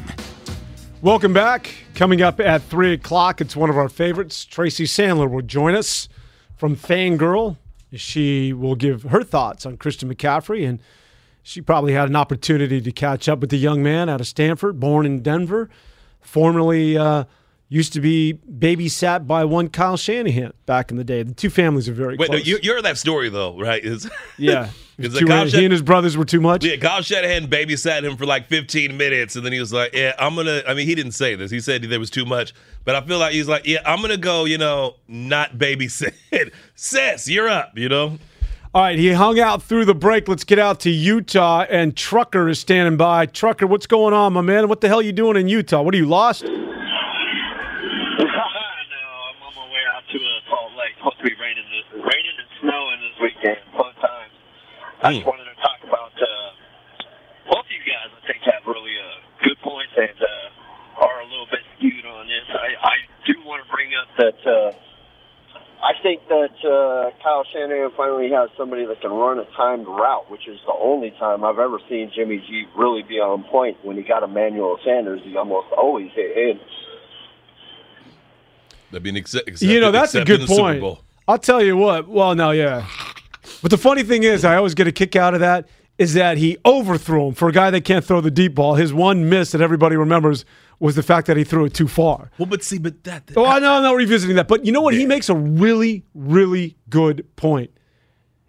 [1.02, 1.74] Welcome back.
[1.96, 4.44] Coming up at 3 o'clock, it's one of our favorites.
[4.44, 6.10] Tracy Sandler will join us
[6.58, 7.56] from Fangirl.
[7.94, 10.82] She will give her thoughts on Christian McCaffrey, and
[11.42, 14.78] she probably had an opportunity to catch up with the young man out of Stanford,
[14.82, 15.70] born in Denver,
[16.20, 17.24] formerly uh,
[17.70, 21.24] used to be babysat by one Kyle Shanahan back in the day.
[21.24, 22.40] The two families are very Wait, close.
[22.42, 23.82] no, you, you heard that story though, right?
[23.86, 24.70] It's, yeah.
[25.00, 26.66] Like Kyle he and his brothers were too much.
[26.66, 30.14] Yeah, Kyle Shanahan babysat him for like 15 minutes, and then he was like, "Yeah,
[30.20, 31.50] I'm gonna." I mean, he didn't say this.
[31.50, 34.18] He said there was too much, but I feel like he's like, "Yeah, I'm gonna
[34.18, 36.14] go." You know, not babysit.
[36.76, 37.78] Sis, you're up.
[37.78, 38.20] You know.
[38.72, 40.28] All right, he hung out through the break.
[40.28, 43.26] Let's get out to Utah, and Trucker is standing by.
[43.26, 44.70] Trucker, what's going on, my man?
[44.70, 45.82] What the hell are you doing in Utah?
[45.82, 46.44] What are you lost?
[46.44, 46.62] no, I'm
[49.42, 50.94] on my way out to uh, Salt Lake.
[50.98, 54.34] Supposed to be raining this, raining and snowing this weekend, both times.
[55.10, 56.30] I just wanted to talk about uh,
[57.50, 58.14] both of you guys.
[58.14, 62.28] I think have really uh, good points and uh, are a little bit skewed on
[62.30, 62.46] this.
[62.54, 62.96] I, I
[63.26, 64.72] do want to bring up that uh,
[65.82, 70.30] I think that uh, Kyle Shanahan finally has somebody that can run a timed route,
[70.30, 73.78] which is the only time I've ever seen Jimmy G really be on point.
[73.84, 76.60] When he got Emmanuel Sanders, he almost always hit him.
[78.92, 81.00] That'd be an ex- accept- you know, that's a good in the Super point.
[81.28, 82.08] I'll tell you what.
[82.08, 82.88] Well, no, yeah.
[83.62, 85.68] But the funny thing is, I always get a kick out of that
[85.98, 88.76] is that he overthrew him for a guy that can't throw the deep ball.
[88.76, 90.46] His one miss that everybody remembers
[90.80, 92.32] was the fact that he threw it too far.
[92.38, 93.32] Well, but see, but that.
[93.36, 94.48] Oh, I know I'm not revisiting that.
[94.48, 94.94] But you know what?
[94.94, 97.72] He makes a really, really good point.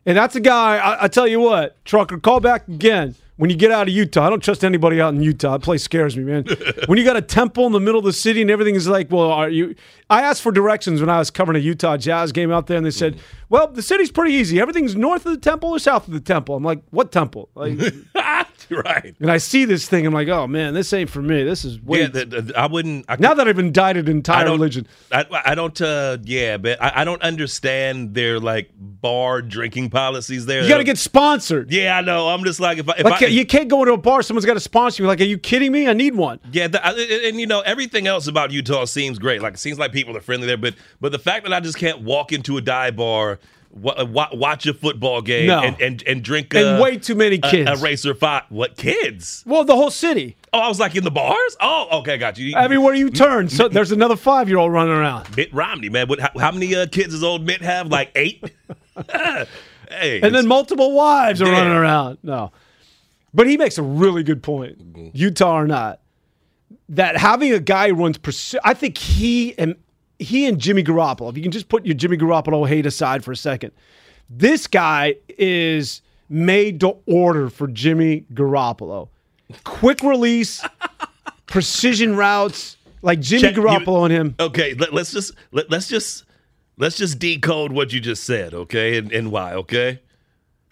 [0.07, 3.57] And that's a guy, I, I tell you what, Trucker, call back again when you
[3.57, 4.26] get out of Utah.
[4.26, 5.53] I don't trust anybody out in Utah.
[5.53, 6.44] That place scares me, man.
[6.87, 9.11] when you got a temple in the middle of the city and everything is like,
[9.11, 9.74] well, are you.
[10.11, 12.85] I asked for directions when I was covering a Utah Jazz game out there, and
[12.85, 14.61] they said, well, the city's pretty easy.
[14.61, 16.57] Everything's north of the temple or south of the temple.
[16.57, 17.48] I'm like, what temple?
[17.55, 17.79] Like,
[18.70, 19.14] right.
[19.20, 21.44] and I see this thing, I'm like, oh, man, this ain't for me.
[21.44, 22.00] This is way.
[22.00, 23.07] Yeah, the, the- I wouldn't.
[23.09, 24.88] I now that I've indicted I entire don't, religion.
[25.12, 25.81] I, I don't.
[25.81, 30.62] Uh, yeah, but I, I don't understand their like bar drinking policies there.
[30.62, 31.72] You got to get sponsored.
[31.72, 32.29] Yeah, I know.
[32.29, 34.22] I'm just like if I, if Like I, you can't go into a bar.
[34.22, 35.06] Someone's got to sponsor you.
[35.06, 35.88] Like, are you kidding me?
[35.88, 36.40] I need one.
[36.52, 39.42] Yeah, the, I- and, and, you know everything else about Utah seems great.
[39.42, 41.78] Like it seems like people are friendly there, but but the fact that I just
[41.78, 43.38] can't walk into a dive bar,
[43.72, 45.60] wa- watch a football game, No.
[45.60, 47.68] and, and and drink And uh, way too many kids.
[47.70, 48.42] A, racer five.
[48.48, 49.42] What kids?
[49.46, 50.36] Well, the whole city.
[50.52, 51.56] Oh, I was like in the bars.
[51.60, 52.56] Oh, okay, got you.
[52.56, 55.36] Everywhere you turn, so there's another five year old running around.
[55.36, 56.08] Mitt Romney, man.
[56.08, 57.86] What, how, how many uh, kids does old Mitt have?
[57.86, 58.42] Like eight.
[59.88, 62.18] hey, And then multiple wives are running around.
[62.22, 62.52] No.
[63.32, 65.08] But he makes a really good point, Mm-hmm.
[65.12, 66.00] Utah or not,
[66.88, 69.76] that having a guy who runs, preci- I think he and
[70.18, 73.32] he and Jimmy Garoppolo, if you can just put your Jimmy Garoppolo hate aside for
[73.32, 73.72] a second,
[74.28, 79.08] this guy is made to order for Jimmy Garoppolo.
[79.64, 80.64] Quick release,
[81.46, 84.34] precision routes, like Jimmy Check- you- Garoppolo and him.
[84.40, 86.24] Okay, let, us just let, let's just
[86.76, 90.00] let's just decode what you just said, okay, and, and why, okay?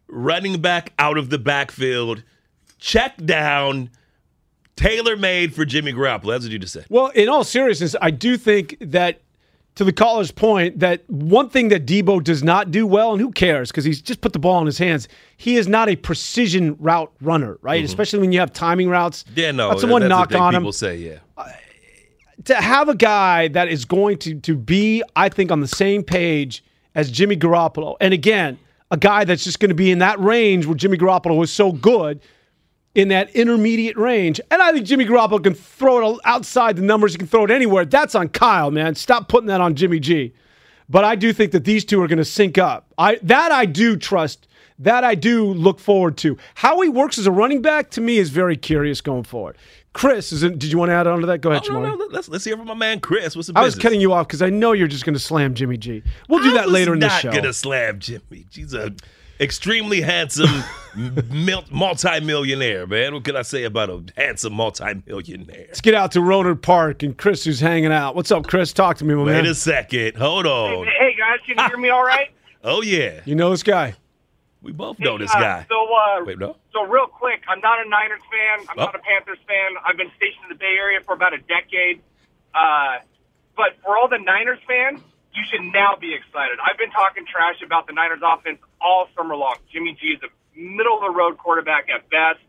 [0.08, 2.22] Running back out of the backfield,
[2.78, 3.90] check down,
[4.76, 6.32] tailor made for Jimmy Garoppolo.
[6.32, 6.86] That's what you just said.
[6.88, 9.20] Well, in all seriousness, I do think that
[9.78, 13.30] to the caller's point, that one thing that Debo does not do well, and who
[13.30, 15.06] cares because he's just put the ball in his hands.
[15.36, 17.84] He is not a precision route runner, right?
[17.84, 19.22] Especially when you have timing routes.
[19.22, 19.38] Mm-hmm.
[19.38, 20.62] Yeah, no, that's the one that's knock on him.
[20.62, 21.18] People say, yeah.
[22.46, 26.02] To have a guy that is going to to be, I think, on the same
[26.02, 26.64] page
[26.96, 28.58] as Jimmy Garoppolo, and again,
[28.90, 31.70] a guy that's just going to be in that range where Jimmy Garoppolo was so
[31.70, 32.20] good
[32.94, 34.40] in that intermediate range.
[34.50, 37.12] And I think Jimmy Garoppolo can throw it outside the numbers.
[37.12, 37.84] He can throw it anywhere.
[37.84, 38.94] That's on Kyle, man.
[38.94, 40.32] Stop putting that on Jimmy G.
[40.88, 42.92] But I do think that these two are going to sync up.
[42.96, 44.46] I that I do trust.
[44.80, 46.38] That I do look forward to.
[46.54, 49.56] How he works as a running back to me is very curious going forward.
[49.92, 51.40] Chris, is it, did you want to add on to that?
[51.40, 53.34] Go ahead, Oh, no, no, let's let's hear from my man Chris.
[53.34, 55.54] What's the I was cutting you off because I know you're just going to slam
[55.54, 56.02] Jimmy G.
[56.28, 57.28] We'll do I that later in the show.
[57.28, 57.40] not show.
[57.40, 58.46] gonna slam Jimmy.
[58.52, 58.94] He's a
[59.40, 60.62] extremely handsome
[61.70, 63.14] multi-millionaire, man.
[63.14, 65.66] What can I say about a handsome multi-millionaire?
[65.68, 68.14] Let's get out to Rohnert Park and Chris who's hanging out.
[68.14, 68.72] What's up, Chris?
[68.72, 69.46] Talk to me, my Wait man.
[69.46, 70.16] a second.
[70.16, 70.86] Hold on.
[70.86, 72.28] Hey guys, can you hear me all right?
[72.64, 73.94] Oh yeah, You know this guy?
[74.62, 75.66] we both know this Uh, guy.
[75.68, 76.56] So, uh, Wait, no.
[76.72, 78.66] so real quick, I'm not a Niners fan.
[78.68, 78.84] I'm Oh.
[78.86, 79.76] not a Panthers fan.
[79.86, 82.00] I've been stationed in the Bay Area for about a decade.
[82.52, 82.96] Uh,
[83.56, 85.00] but for all the Niners fans,
[85.38, 86.58] you should now be excited.
[86.58, 89.54] I've been talking trash about the Niners offense all summer long.
[89.70, 92.42] Jimmy G is a middle of the road quarterback at best,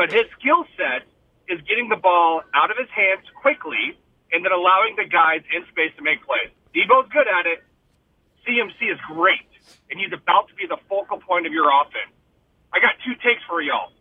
[0.00, 1.04] but his skill set
[1.52, 4.00] is getting the ball out of his hands quickly
[4.32, 6.48] and then allowing the guys in space to make plays.
[6.72, 7.60] Debo's good at it.
[8.48, 9.46] CMC is great,
[9.92, 12.16] and he's about to be the focal point of your offense.
[12.72, 13.92] I got two takes for y'all.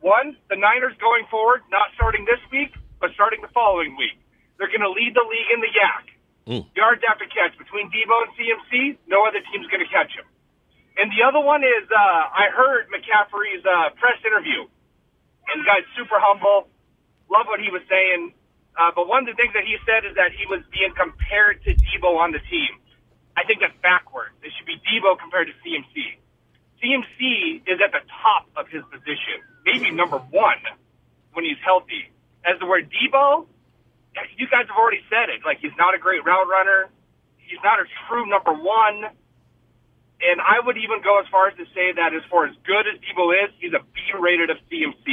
[0.00, 4.16] One, the Niners going forward, not starting this week, but starting the following week.
[4.56, 6.17] They're going to lead the league in the YAC.
[6.48, 6.64] Mm.
[6.72, 10.24] Yards after catch between Debo and CMC, no other team's going to catch him.
[10.96, 15.84] And the other one is uh, I heard McCaffrey's uh, press interview, and the guy's
[15.92, 16.72] super humble.
[17.28, 18.32] Love what he was saying.
[18.74, 21.60] Uh, but one of the things that he said is that he was being compared
[21.68, 22.80] to Debo on the team.
[23.36, 24.34] I think that's backwards.
[24.42, 26.16] It should be Debo compared to CMC.
[26.80, 30.62] CMC is at the top of his position, maybe number one
[31.34, 32.08] when he's healthy.
[32.46, 33.46] As the word Debo,
[34.36, 35.44] you guys have already said it.
[35.44, 36.90] Like he's not a great route runner.
[37.36, 39.08] He's not a true number one.
[40.20, 42.84] And I would even go as far as to say that as far as good
[42.90, 45.06] as Debo is, he's a B rated of CMC.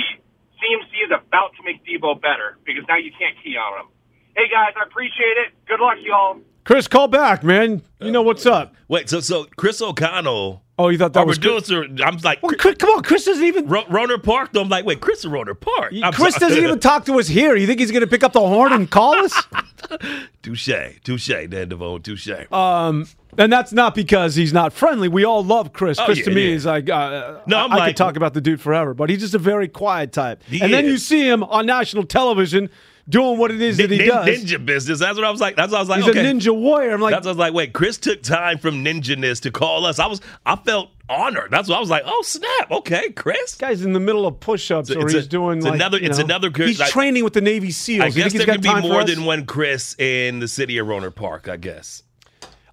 [0.57, 3.87] CMC is about to make Debo better because now you can't key on him.
[4.35, 5.53] Hey guys, I appreciate it.
[5.67, 6.41] Good luck, y'all.
[6.65, 7.83] Chris, call back, man.
[8.01, 8.73] You know what's up.
[8.87, 11.71] Wait, so so Chris O'Connell, Oh, you thought that our was Chris?
[11.71, 13.67] I'm like, Well, Chris, come on, Chris doesn't even.
[13.67, 14.49] Ro- Rohnert Park.
[14.51, 15.93] Though I'm like, wait, Chris is Rohnert Park.
[16.03, 16.49] I'm Chris sorry.
[16.49, 17.55] doesn't even talk to us here.
[17.55, 19.43] You think he's going to pick up the horn and call us?
[20.41, 20.69] touche,
[21.03, 22.51] touche, Dan Devone, touche.
[22.51, 23.07] Um,
[23.37, 25.07] and that's not because he's not friendly.
[25.07, 25.99] We all love Chris.
[25.99, 26.55] Oh, Chris yeah, to me yeah.
[26.55, 29.09] is like, uh, No, I, I'm I like- could talk about the dude forever, but
[29.09, 30.41] he's just a very quiet type.
[30.61, 32.69] And then you see him on national television
[33.07, 34.27] doing what it is that he Nin- does.
[34.27, 34.99] Ninja business.
[34.99, 35.55] That's what I was like.
[35.55, 36.01] That's what I was like.
[36.01, 36.27] he's okay.
[36.27, 36.91] a ninja warrior.
[36.93, 37.53] I'm like, That's what I was like.
[37.53, 39.99] Wait, Chris took time from ninja-ness to call us.
[39.99, 41.51] I was, I felt honored.
[41.51, 42.03] That's what I was like.
[42.05, 42.71] Oh snap!
[42.71, 43.55] Okay, Chris.
[43.55, 45.99] guy's in the middle of push-ups, It's or it's he's a- doing it's like another-
[46.01, 48.01] it's know, another good- He's like- training with the Navy SEAls.
[48.01, 51.47] I guess there could be more than one Chris in the city of Rohnert Park.
[51.47, 52.01] I guess.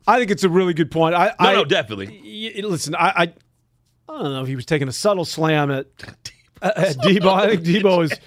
[0.07, 1.14] I think it's a really good point.
[1.14, 2.53] I, No, I no, definitely.
[2.57, 5.87] y- listen, I, I, I don't know if he was taking a subtle slam at,
[6.62, 7.27] at Debo.
[7.33, 8.18] I think Debo is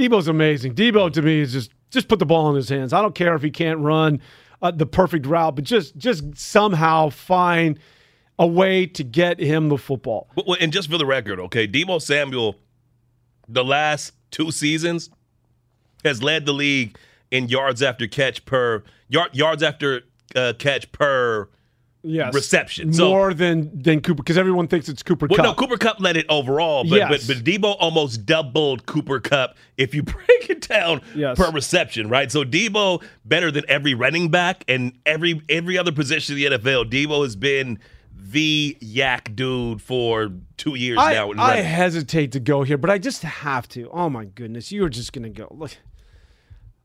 [0.00, 0.74] Debo's amazing.
[0.74, 2.92] Debo to me is just just put the ball in his hands.
[2.92, 4.20] I don't care if he can't run
[4.62, 7.78] uh, the perfect route, but just just somehow find
[8.38, 10.30] a way to get him the football.
[10.58, 12.56] And just for the record, okay, Debo Samuel,
[13.46, 15.10] the last two seasons,
[16.04, 16.96] has led the league
[17.30, 20.02] in yards after catch per yard, yards after
[20.34, 21.50] uh, catch per
[22.02, 22.92] Yes, reception.
[22.94, 25.44] So- more than than Cooper because everyone thinks it's Cooper Well, Cup.
[25.44, 27.26] no, Cooper Kupp led it overall, but, Yes.
[27.26, 31.36] but but Debo almost doubled Cooper Kupp if you break it down Yes.
[31.36, 32.32] per reception, right?
[32.32, 36.90] So Debo better than every running back and every every other position in the NFL.
[36.90, 37.78] Debo has been
[38.16, 41.32] the YAC dude for two years I, now.
[41.36, 43.90] I hesitate to go here, but I just have to.
[43.92, 45.48] Oh my goodness, you are just gonna go.
[45.50, 45.76] Look,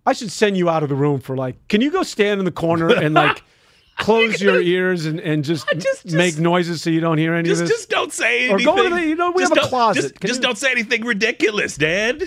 [0.05, 1.67] I should send you out of the room for like.
[1.67, 3.43] Can you go stand in the corner and like
[3.97, 7.61] close your ears and, and just, just- make noises so you don't hear any just,
[7.61, 7.77] of this?
[7.77, 8.67] just don't say anything.
[8.67, 10.01] Or go to the- you know, we Just have a closet.
[10.01, 12.23] Just, just you- don't say anything ridiculous, Dad.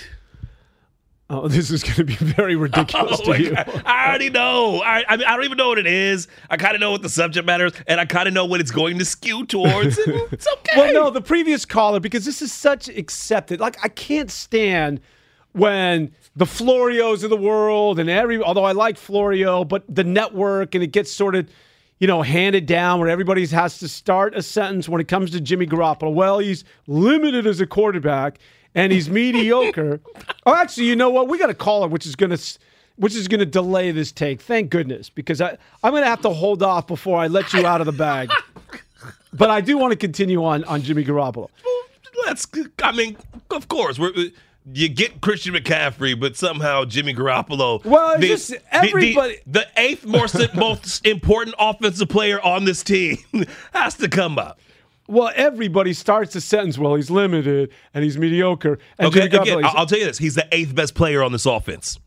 [1.30, 3.54] oh, this is going to be very oh, ridiculous Oh to you.
[3.54, 3.82] God.
[3.84, 4.80] I already know.
[4.82, 6.26] I, I, mean, I don't even know what it is.
[6.48, 8.60] I kind of know what the subject matter is, and I kind of know what
[8.60, 9.98] it's going to skew towards.
[10.06, 10.72] it's okay.
[10.80, 13.60] Well, no, the previous caller, because this is such accepted.
[13.60, 15.00] Like, I can't stand
[15.52, 20.74] when the Florios of the world and every, although I like Florio, but the network
[20.74, 21.48] and it gets sort of,
[21.98, 25.40] you know, handed down where everybody has to start a sentence when it comes to
[25.40, 26.12] Jimmy Garoppolo.
[26.12, 28.38] Well, he's limited as a quarterback
[28.74, 30.00] and he's mediocre.
[30.46, 31.28] Oh, actually, you know what?
[31.28, 32.58] We got a caller, which is going to.
[32.96, 34.40] Which is going to delay this take.
[34.40, 37.66] Thank goodness, because I, I'm going to have to hold off before I let you
[37.66, 38.30] out of the bag.
[39.32, 41.50] But I do want to continue on on Jimmy Garoppolo.
[42.24, 42.46] Let's.
[42.82, 43.16] I mean,
[43.50, 44.12] of course, we're.
[44.72, 47.82] You get Christian McCaffrey, but somehow Jimmy Garoppolo.
[47.84, 53.16] Well, the, just the- the- The, eighth most most important offensive player on this team
[53.72, 54.60] has to come up.
[55.06, 56.76] Well, everybody starts a sentence.
[56.76, 58.78] Well, he's limited and he's mediocre.
[58.98, 61.98] And Okay, again, I'll, tell you this: he's the eighth best player on this offense.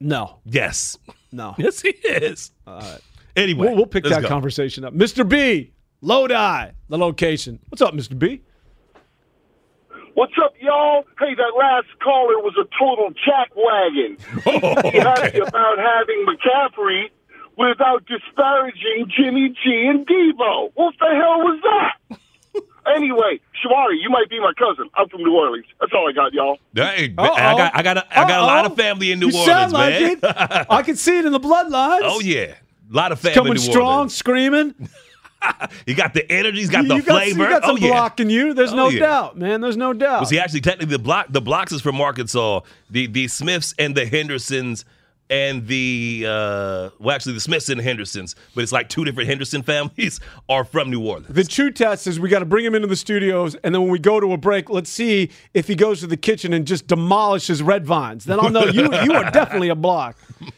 [0.00, 0.96] no, Yes,
[1.30, 1.54] no.
[1.58, 2.52] yes, he is.
[3.36, 4.28] Anyway, We'll, we'll pick that go.
[4.28, 4.94] conversation up.
[4.94, 5.28] Mr.
[5.28, 7.58] B, Lodi, the location.
[7.68, 8.18] What's up, Mr.
[8.18, 8.42] B?
[10.14, 11.04] What's up, y'all?
[11.18, 14.18] Hey, that last caller was a total jackwagon.
[14.84, 17.10] Oh, he asked about having McCaffrey
[17.56, 20.70] without disparaging Jimmy G and Debo.
[20.74, 22.18] What the hell was that?
[22.96, 24.90] anyway, Shawari, you might be my cousin.
[24.94, 25.64] I'm from New Orleans.
[25.80, 26.58] That's all I got, y'all.
[26.74, 27.32] Hey, Uh-oh.
[27.32, 29.46] I got, I got, a, I got a lot of family in New you Orleans,
[29.46, 30.18] sound like man.
[30.22, 30.66] it.
[30.68, 32.00] I can see it in the bloodlines.
[32.02, 32.54] oh yeah,
[32.90, 34.14] a lot of family Coming in New strong, Orleans.
[34.14, 34.74] screaming.
[35.86, 36.58] He got the energy.
[36.58, 37.42] He's got the you got, flavor.
[37.44, 37.88] you got some oh yeah.
[37.88, 38.54] block in you.
[38.54, 39.00] There's Oh, no yeah.
[39.00, 39.60] doubt, man.
[39.60, 40.20] There's no doubt.
[40.20, 42.60] Was he actually, technically, the block, the blocks is from Arkansas.
[42.90, 44.84] The the Smiths and the Hendersons
[45.30, 49.28] and the uh, well, actually, the Smiths and the Hendersons, but it's like two different
[49.30, 51.28] Henderson families are from New Orleans.
[51.28, 53.90] The true test is we got to bring him into the studios, and then when
[53.90, 56.86] we go to a break, let's see if he goes to the kitchen and just
[56.86, 58.24] demolishes red vines.
[58.26, 60.16] Then I'll know you you are definitely a block.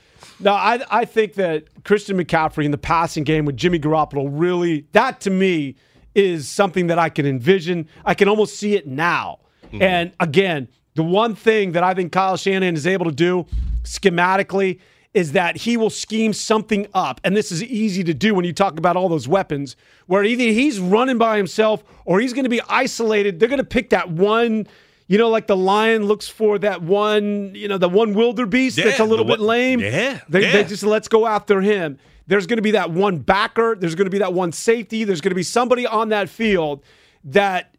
[0.45, 4.87] No, I I think that Christian McCaffrey in the passing game with Jimmy Garoppolo really
[4.93, 5.75] that to me
[6.15, 7.89] is something that I can envision.
[8.05, 9.41] I can almost see it now.
[9.67, 9.83] Mm-hmm.
[9.83, 13.47] And again, the one thing that I think Kyle Shanahan is able to do
[13.83, 14.79] schematically
[15.15, 17.21] is that he will scheme something up.
[17.25, 19.77] And this is easy to do when you talk about all those weapons,
[20.07, 23.39] where either he's running by himself or he's going to be isolated.
[23.39, 24.67] They're going to pick that one,
[25.07, 29.01] you know, like the lion looks for that one, you know, the one wildebeest that's
[29.01, 29.81] a little bit one- lame.
[29.81, 30.53] yeah, They, yeah.
[30.53, 31.99] they just let's go after him.
[32.27, 33.77] There's going to be that one backer.
[33.79, 35.05] There's going to be that one safety.
[35.05, 36.83] There's going to be somebody on that field
[37.25, 37.75] that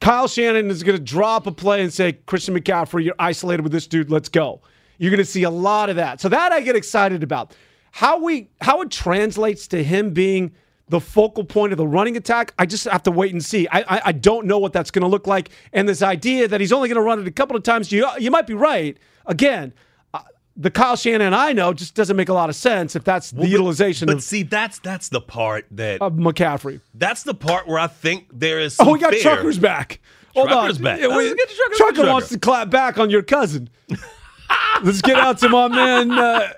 [0.00, 3.72] Kyle Shanahan is going to drop a play and say, Christian McCaffrey, you're isolated with
[3.72, 4.10] this dude.
[4.10, 4.62] Let's go.
[4.96, 6.22] You're going to see a lot of that.
[6.22, 7.54] So that I get excited about.
[7.92, 10.52] How we how it translates to him being
[10.90, 13.66] the focal point of the running attack, I just have to wait and see.
[13.68, 15.50] I I, I don't know what that's going to look like.
[15.72, 18.06] And this idea that he's only going to run it a couple of times, you
[18.18, 18.98] you might be right.
[19.26, 19.72] Again,
[20.12, 20.20] uh,
[20.56, 23.46] the Kyle Shanahan I know just doesn't make a lot of sense if that's the
[23.46, 26.80] utilization But of, see, that's that's the part that of McCaffrey.
[26.94, 28.74] that's the part where I think there is.
[28.74, 29.22] Some Oh, we got fear.
[29.22, 30.00] Trucker's back.
[30.34, 30.82] Hold Trucker's on.
[30.84, 31.00] back.
[31.00, 31.74] Yeah, we- Let's get to Trucker.
[31.76, 32.10] Trucker, Trucker.
[32.12, 33.70] wants to clap back on your cousin.
[34.82, 36.52] Let's get out to my man uh,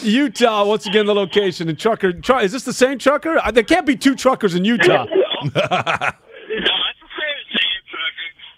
[0.00, 1.06] Utah once again.
[1.06, 2.12] The location and Trucker.
[2.12, 3.38] Tru- is this the same Trucker?
[3.38, 5.06] Uh, There can't be two Truckers in Utah.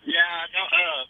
[0.06, 0.20] Yeah,
[0.52, 1.04] no, uh,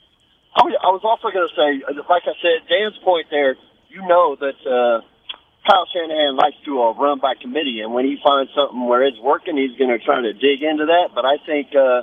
[0.56, 3.56] I was- I was also going to say, uh, like I said, Dan's point there,
[3.90, 5.02] you know that uh,
[5.68, 9.18] Kyle Shanahan likes to uh, run by committee, and when he finds something where it's
[9.18, 11.10] working, he's going to try to dig into that.
[11.14, 12.02] But I think uh,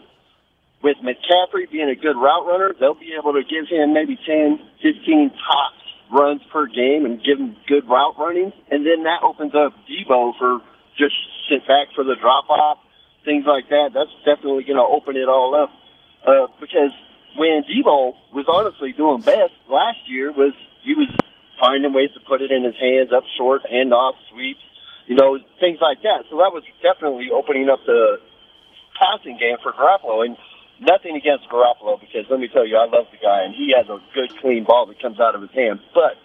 [0.83, 4.59] with McCaffrey being a good route runner, they'll be able to give him maybe 10,
[4.83, 5.80] 15 tops
[6.11, 10.37] runs per game and give him good route running, and then that opens up Debo
[10.37, 10.59] for
[10.97, 11.15] just
[11.49, 12.77] sit back for the drop off,
[13.23, 13.91] things like that.
[13.93, 15.71] That's definitely going to open it all up
[16.27, 16.91] uh, because
[17.37, 20.53] when Debo was honestly doing best last year was
[20.83, 21.07] he was
[21.59, 24.61] finding ways to put it in his hands up short, hand off, sweeps,
[25.07, 26.25] you know, things like that.
[26.29, 28.19] So that was definitely opening up the
[28.97, 30.25] passing game for Garoppolo.
[30.25, 30.37] And
[30.81, 33.87] nothing against Garoppolo because let me tell you, I love the guy and he has
[33.87, 35.79] a good clean ball that comes out of his hand.
[35.93, 36.17] But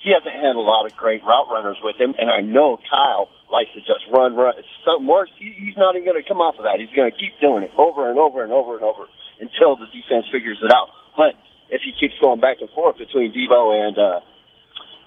[0.00, 3.28] he hasn't had a lot of great route runners with him, and I know Kyle
[3.52, 4.56] likes to just run, run.
[4.56, 5.28] It's something worse.
[5.36, 6.80] He, he's not even going to come off of that.
[6.80, 9.04] He's going to keep doing it over and over and over and over
[9.42, 10.88] until the defense figures it out.
[11.18, 11.36] But
[11.68, 14.20] if he keeps going back and forth between Debo and uh,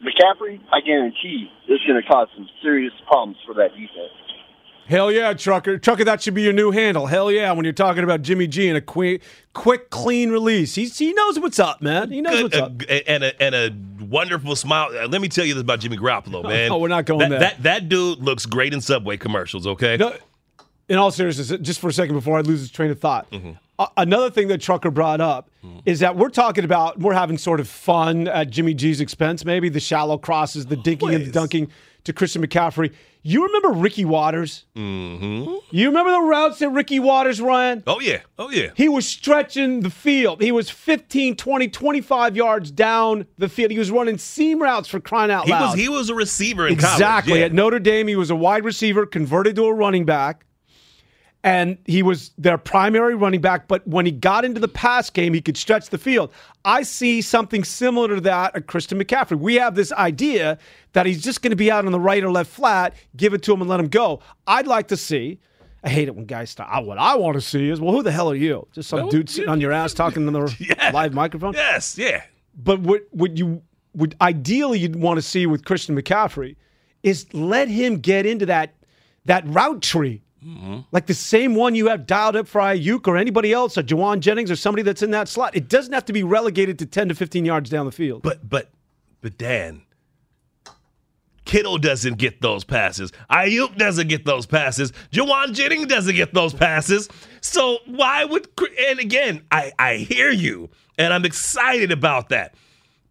[0.06, 4.14] McCaffrey, I guarantee this is going to cause some serious problems for that defense.
[4.88, 5.78] Hell yeah, trucker.
[5.78, 7.06] Trucker, that should be your new handle.
[7.08, 9.22] Hell yeah, when you're talking about Jimmy G and a quick,
[9.54, 10.76] quick, clean release.
[10.76, 12.12] He's, he knows what's up, man.
[12.12, 12.82] He knows Good, what's uh, up.
[13.08, 14.90] and a and a wonderful smile.
[14.96, 16.70] Uh, Let me tell you this about Jimmy Garoppolo, man.
[16.70, 17.40] No, we're not going that, there.
[17.40, 19.66] That that dude looks great in Subway commercials.
[19.66, 19.96] Okay.
[19.98, 20.14] No,
[20.90, 23.52] in all seriousness, just for a second before I lose this train of thought, Mm-hmm.
[23.96, 25.50] another thing that Trucker brought up
[25.86, 29.70] is that we're talking about we're having sort of fun at Jimmy G's expense, maybe
[29.70, 31.72] the shallow crosses, the dinking and the dunking
[32.04, 32.94] to Christian McCaffrey.
[33.26, 34.66] You remember Ricky Watters?
[34.76, 35.56] Mm-hmm.
[35.72, 37.82] You remember the routes that Ricky Watters ran?
[37.88, 38.20] Oh yeah.
[38.38, 38.72] Oh yeah.
[38.76, 40.42] He was stretching the field.
[40.42, 43.72] He was 15, 20, 25 yards down the field.
[43.72, 45.72] He was running seam routes for crying out He loud.
[45.72, 46.94] was he was a receiver in college.
[46.96, 47.40] Exactly.
[47.40, 47.46] Yeah.
[47.46, 50.46] At Notre Dame, he was a wide receiver converted to a running back.
[51.46, 55.34] And he was their primary running back, but when he got into the pass game,
[55.34, 56.32] he could stretch the field.
[56.64, 59.38] I see something similar to that at Christian McCaffrey.
[59.38, 60.58] We have this idea
[60.94, 63.44] that he's just going to be out on the right or left flat, give it
[63.44, 64.22] to him and let him go.
[64.48, 65.40] I'd like to see.
[65.84, 66.70] I hate it when guys start.
[66.72, 68.66] "Ah, What I want to see is, well, who the hell are you?
[68.72, 71.54] Just some No, dude sitting on your ass talking to the live microphone?
[71.56, 71.98] Yes.
[71.98, 72.24] Yeah.
[72.56, 73.62] But what what you
[73.94, 76.56] would ideally you'd want to see with Christian McCaffrey
[77.04, 78.74] is let him get into that
[79.26, 80.22] that route tree.
[80.46, 80.80] Mm-hmm.
[80.92, 84.20] Like the same one you have dialed up for Aiyuk or anybody else, or Jauan
[84.20, 85.56] Jennings or somebody that's in that slot.
[85.56, 88.24] It doesn't have to be relegated to 10 to 15 yards down the field.
[88.24, 88.70] But but
[89.22, 89.84] but Dan,
[91.46, 93.12] Kittle doesn't get those passes.
[93.30, 94.92] Aiyuk doesn't get those passes.
[95.12, 97.10] Jauan Jennings doesn't get those passes.
[97.42, 98.48] So why would
[98.90, 102.56] and again, I I hear you and I'm excited about that.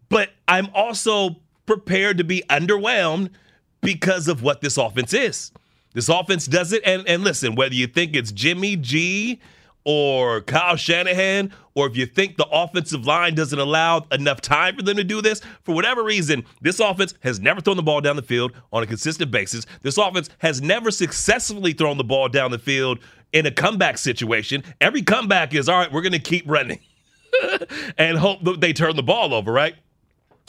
[0.09, 3.30] But I'm also prepared to be underwhelmed
[3.80, 5.53] because of what this offense is.
[5.95, 9.40] This offense does it and and listen, whether you think it's Jimmy G
[9.84, 14.82] or Kyle Shanahan, or if you think the offensive line doesn't allow enough time for
[14.82, 18.16] them to do this, for whatever reason, this offense has never thrown the ball down
[18.16, 19.66] the field on a consistent basis.
[19.82, 22.99] This offense has never successfully thrown the ball down the field
[23.32, 24.62] in a comeback situation.
[24.80, 26.80] Every comeback is all right, we're going to keep running
[27.99, 29.74] and hope that they turn the ball over, right?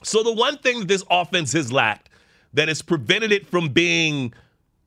[0.04, 2.10] So, the one thing that this offense has lacked
[2.54, 4.34] that has prevented it from being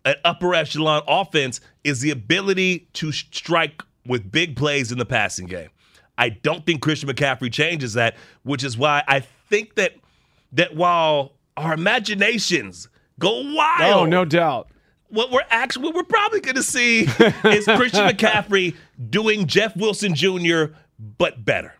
[0.06, 5.46] an upper echelon offense is the ability to strike with big plays in the passing
[5.46, 5.68] game.
[6.16, 9.92] I don't think Christian McCaffrey changes that, which is why I think that
[10.52, 12.88] that while our imaginations
[13.18, 14.68] go oh, wild, Oh, no doubt.
[15.08, 17.00] what we're actually what we're probably going to see
[17.44, 18.76] is Christian McCaffrey
[19.10, 20.66] doing Jeff Wilson Jr.
[21.18, 21.74] but better.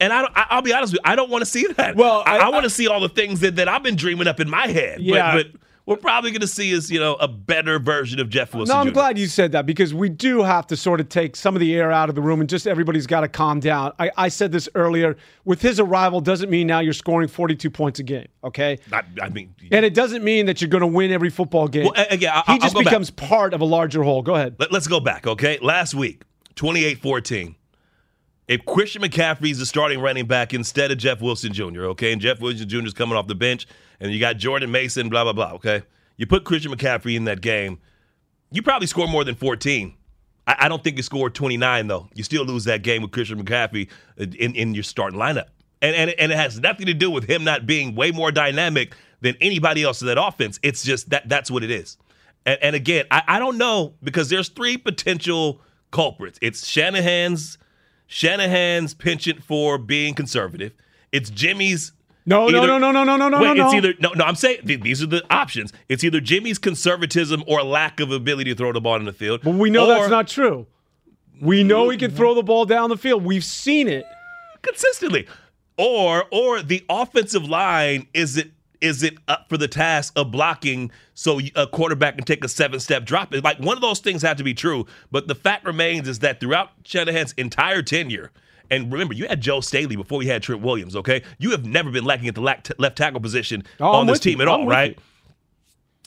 [0.00, 1.96] And I don't, I- I'll be honest with you, I don't want to see that.
[1.96, 4.50] Well, I, want to see all the things that, that I've been dreaming up in
[4.50, 4.96] my head.
[4.98, 5.34] But- Yeah.
[5.36, 5.46] But,
[5.86, 8.72] we're probably going to see is you know a better version of Jeff Wilson.
[8.74, 8.92] No, I'm Jr.
[8.92, 11.74] glad you said that because we do have to sort of take some of the
[11.74, 13.92] air out of the room and just everybody's got to calm down.
[13.98, 15.16] I, I said this earlier.
[15.44, 18.78] With his arrival, doesn't mean now you're scoring 42 points a game, okay?
[18.92, 21.84] I, I mean, And it doesn't mean that you're going to win every football game.
[21.92, 22.90] Well, again, I- he just go back.
[22.92, 24.22] becomes part of a larger whole.
[24.22, 24.54] Go ahead.
[24.60, 25.58] Let, us go back, okay?
[25.60, 26.22] Last week,
[26.54, 27.56] 28 14.
[28.52, 32.12] If Christian McCaffrey's the starting running back instead of Jeff Wilson Jr., okay?
[32.12, 32.84] And Jeff Wilson Jr.
[32.84, 33.66] is coming off the bench,
[33.98, 35.82] and you got Jordan Mason, blah, blah, blah, okay?
[36.18, 37.80] You put Christian McCaffrey in that game,
[38.50, 39.94] you probably score more than 14.
[40.46, 42.10] I, I don't think you score 29, though.
[42.14, 43.88] You still lose that game with Christian McCaffrey
[44.18, 45.46] in, in your starting lineup.
[45.80, 48.94] And, and, and it has nothing to do with him not being way more dynamic
[49.22, 50.60] than anybody else in that offense.
[50.62, 51.96] It's just that that's what it is.
[52.44, 56.38] And, and again, I, I don't know because there's three potential culprits.
[56.42, 57.56] It's Shanahan's
[58.12, 60.74] Shanahan's penchant for being conservative.
[61.12, 61.92] It's Jimmy's.
[62.26, 64.24] No, no, no, no, no, no, no, no, Wait, no, it's either no, no.
[64.24, 65.72] I'm saying th- these are the options.
[65.88, 69.40] It's either Jimmy's conservatism or lack of ability to throw the ball in the field.
[69.42, 70.66] But we know or- that's not true.
[71.40, 73.24] We know he can throw the ball down the field.
[73.24, 74.04] We've seen it.
[74.60, 75.26] consistently.
[75.78, 78.44] Or or the offensive line is
[78.82, 82.80] is it up for the task of blocking so a quarterback can take a seven
[82.80, 83.32] step drop?
[83.32, 84.86] It's Like one of those things have to be true.
[85.10, 88.30] But the fact remains is that throughout Shanahan's entire tenure,
[88.70, 90.96] and remember, you had Joe Staley before you had Trent Williams.
[90.96, 94.18] Okay, you have never been lacking at the left tackle position Oh, I'm on this
[94.18, 94.32] with you.
[94.32, 94.98] team at all, with?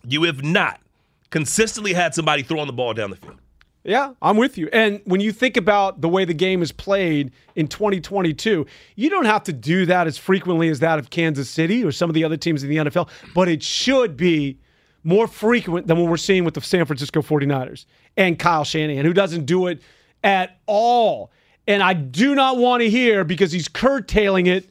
[0.07, 0.82] You have not
[1.30, 3.38] consistently had somebody throwing the ball down the field.
[3.86, 4.67] Yeah, I'm with you.
[4.73, 8.65] And when you think about the way the game is played in 2022,
[8.95, 12.09] you don't have to do that as frequently as that of Kansas City or some
[12.09, 14.57] of the other teams in the NFL, but it should be
[15.03, 17.86] more frequent than what we're seeing with the San Francisco 49ers
[18.17, 19.83] and Kyle Shanahan, who doesn't do it
[20.23, 21.31] at all.
[21.67, 24.67] And I do not want to hear because he's curtailing it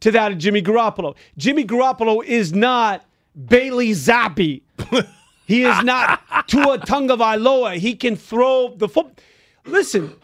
[0.00, 1.16] to that of Jimmy Garoppolo.
[1.36, 3.04] Jimmy Garoppolo is not
[3.48, 4.62] Bailey Zappe.
[5.52, 7.76] He is not Tua Tagovailoa.
[7.76, 9.22] He can throw the football.
[9.66, 10.14] Listen,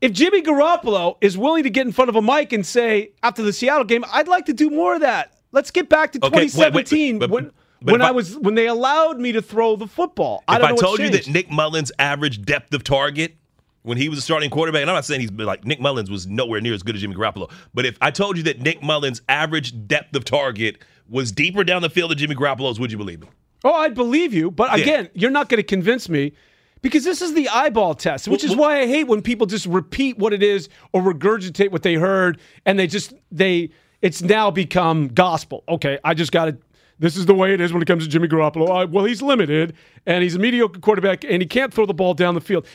[0.00, 3.42] if Jimmy Garoppolo is willing to get in front of a mic and say after
[3.42, 5.34] the Seattle game, I'd like to do more of that.
[5.50, 7.18] Let's get back to Okay, wait, wait, 2017.
[7.18, 7.50] but- when
[7.82, 10.44] when if I, was when they allowed me to throw the football.
[10.48, 11.26] I if I told you that.
[11.28, 13.34] Nick Mullens' average depth of target
[13.82, 16.28] when he was a starting quarterback, and I'm not saying he's like Nick Mullens was
[16.28, 19.20] nowhere near as good as Jimmy Garoppolo, but if I told you that Nick Mullens'
[19.28, 23.20] average depth of target was deeper down the field than Jimmy Garoppolo's, would you believe
[23.20, 23.28] me?
[23.64, 24.82] Oh, I'd believe you, but Yeah.
[24.82, 26.32] again, you're not going to convince me
[26.82, 30.18] because this is the eyeball test, which is why I hate when people just repeat
[30.18, 33.70] what it is or regurgitate what they heard and they just they
[34.02, 35.64] it's now become gospel.
[35.66, 36.58] Okay, I just got to
[36.98, 38.70] this is the way it is when it comes to Jimmy Garoppolo.
[38.70, 39.74] I, well, he's limited
[40.06, 42.66] and he's a mediocre quarterback and he can't throw the ball down the field.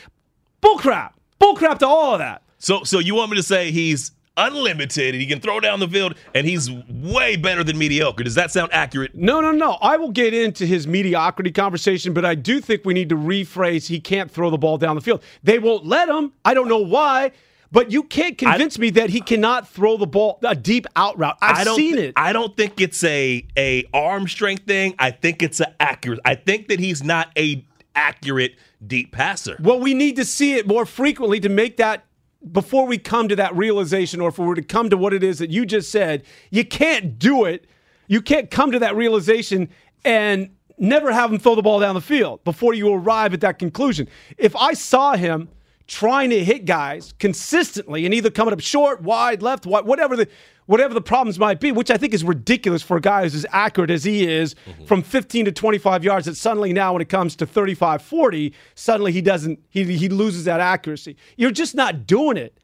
[0.60, 1.12] Bullcrap.
[1.40, 2.42] Bullcrap to all of that.
[2.58, 4.12] So, so you want me to say he's
[4.46, 8.24] unlimited and he can throw down the field and he's way better than mediocre?
[8.24, 9.14] Does that sound accurate?
[9.14, 9.72] No, no, no.
[9.80, 13.86] I will get into his mediocrity conversation, but I do think we need to rephrase
[13.88, 15.22] he can't throw the ball down the field.
[15.42, 16.32] They won't let him.
[16.44, 17.32] I don't know why,
[17.72, 21.36] but you can't convince me that he cannot throw the ball a deep out route.
[21.40, 22.14] I've I don't seen thi- it.
[22.16, 24.94] I don't think it's a a arm strength thing.
[24.98, 26.20] I think it's an accurate.
[26.24, 27.64] I think that he's not a
[27.94, 28.54] accurate
[28.86, 29.56] deep passer.
[29.60, 32.04] Well, we need to see it more frequently to make that
[32.52, 35.22] before we come to that realization, or if we were to come to what it
[35.22, 37.66] is that you just said, you can't do it.
[38.06, 39.68] You can't come to that realization
[40.04, 43.58] and never have him throw the ball down the field before you arrive at that
[43.58, 44.08] conclusion.
[44.38, 45.48] If I saw him
[45.86, 50.28] trying to hit guys consistently and either coming up short, wide, left, wide, whatever the
[50.70, 53.44] whatever the problems might be, which I think is ridiculous for a guy who's as
[53.50, 54.54] accurate as he is
[54.86, 59.10] from 15 to 25 yards that suddenly now when it comes to 35 40 suddenly
[59.10, 62.56] he doesn't he, he loses that accuracy you're just not doing it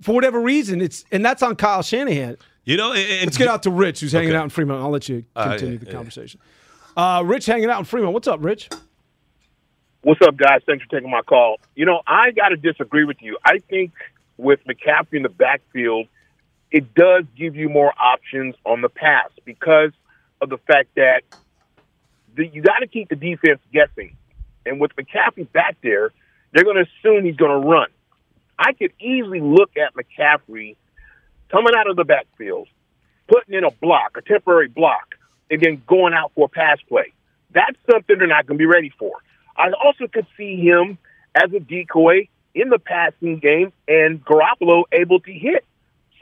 [0.00, 3.62] for whatever reason it's and that's on Kyle Shanahan You know, and, let's get out
[3.64, 4.38] to Rich who's hanging Okay.
[4.38, 5.92] out in Fremont I'll let you Uh, continue yeah, the yeah.
[5.92, 6.40] conversation
[6.96, 8.70] uh, Rich hanging out in Fremont what's up Rich
[10.02, 10.60] What's up, guys?
[10.66, 11.56] Thanks for taking my call.
[11.74, 13.38] You know, I got to disagree with you.
[13.42, 13.92] I think
[14.36, 16.08] with McCaffrey in the backfield,
[16.70, 19.92] it does give you more options on the pass because
[20.40, 21.22] of the fact that
[22.36, 24.16] the, you got to keep the defense guessing.
[24.66, 26.10] And with McCaffrey back there,
[26.52, 27.88] they're going to assume he's going to run.
[28.58, 30.76] I could easily look at McCaffrey
[31.50, 32.68] coming out of the backfield,
[33.28, 35.16] putting in a block, a temporary block,
[35.50, 37.12] and then going out for a pass play.
[37.52, 39.18] That's something they're not going to be ready for.
[39.56, 40.98] I also could see him
[41.34, 45.64] as a decoy in the passing game and Garoppolo able to hit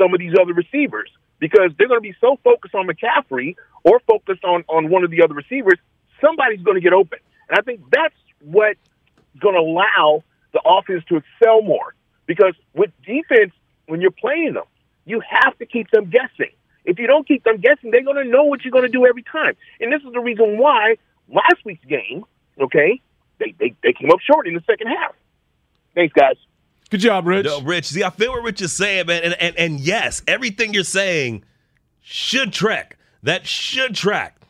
[0.03, 4.00] some of these other receivers because they're going to be so focused on McCaffrey or
[4.07, 5.78] focused on, on one of the other receivers,
[6.20, 7.18] somebody's going to get open.
[7.48, 8.78] And I think that's what's
[9.40, 10.22] going to allow
[10.53, 11.94] the offense to excel more
[12.26, 13.53] because with defense,
[13.86, 14.64] when you're playing them,
[15.05, 16.53] you have to keep them guessing.
[16.84, 19.07] If you don't keep them guessing, they're going to know what you're going to do
[19.07, 19.55] every time.
[19.80, 20.96] And this is the reason why
[21.28, 22.24] last week's game,
[22.61, 23.00] okay,
[23.38, 25.14] they, they, they came up short in the second half.
[25.94, 26.36] Thanks, guys.
[26.93, 27.86] Good job Rich No, Rich.
[27.86, 29.22] See, I feel what Rich is saying, man.
[29.24, 31.43] And, and and yes, everything you're saying
[32.01, 32.99] should track.
[33.22, 34.41] That should track.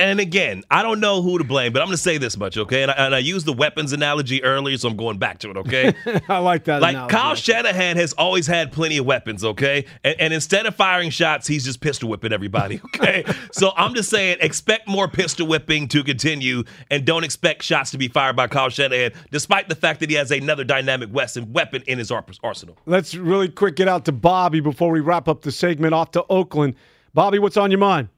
[0.00, 2.56] And again, I don't know who to blame, but I'm going to say this much,
[2.56, 2.80] okay?
[2.80, 5.58] And I, and I used the weapons analogy earlier, so I'm going back to it,
[5.58, 5.94] okay?
[6.28, 7.12] I like that like analogy.
[7.12, 9.84] Kyle Shanahan has always had plenty of weapons, okay?
[10.02, 13.24] And, and instead of firing shots, he's just pistol whipping everybody, okay?
[13.52, 17.98] so I'm just saying, expect more pistol whipping to continue, and don't expect shots to
[17.98, 21.82] be fired by Kyle Shanahan, despite the fact that he has another dynamic weapon weapon
[21.86, 22.78] in his arsenal.
[22.86, 26.24] let's really quick get out to Bobby before we wrap up the segment off to
[26.30, 26.74] Oakland
[27.12, 28.08] Bobby what's on your mind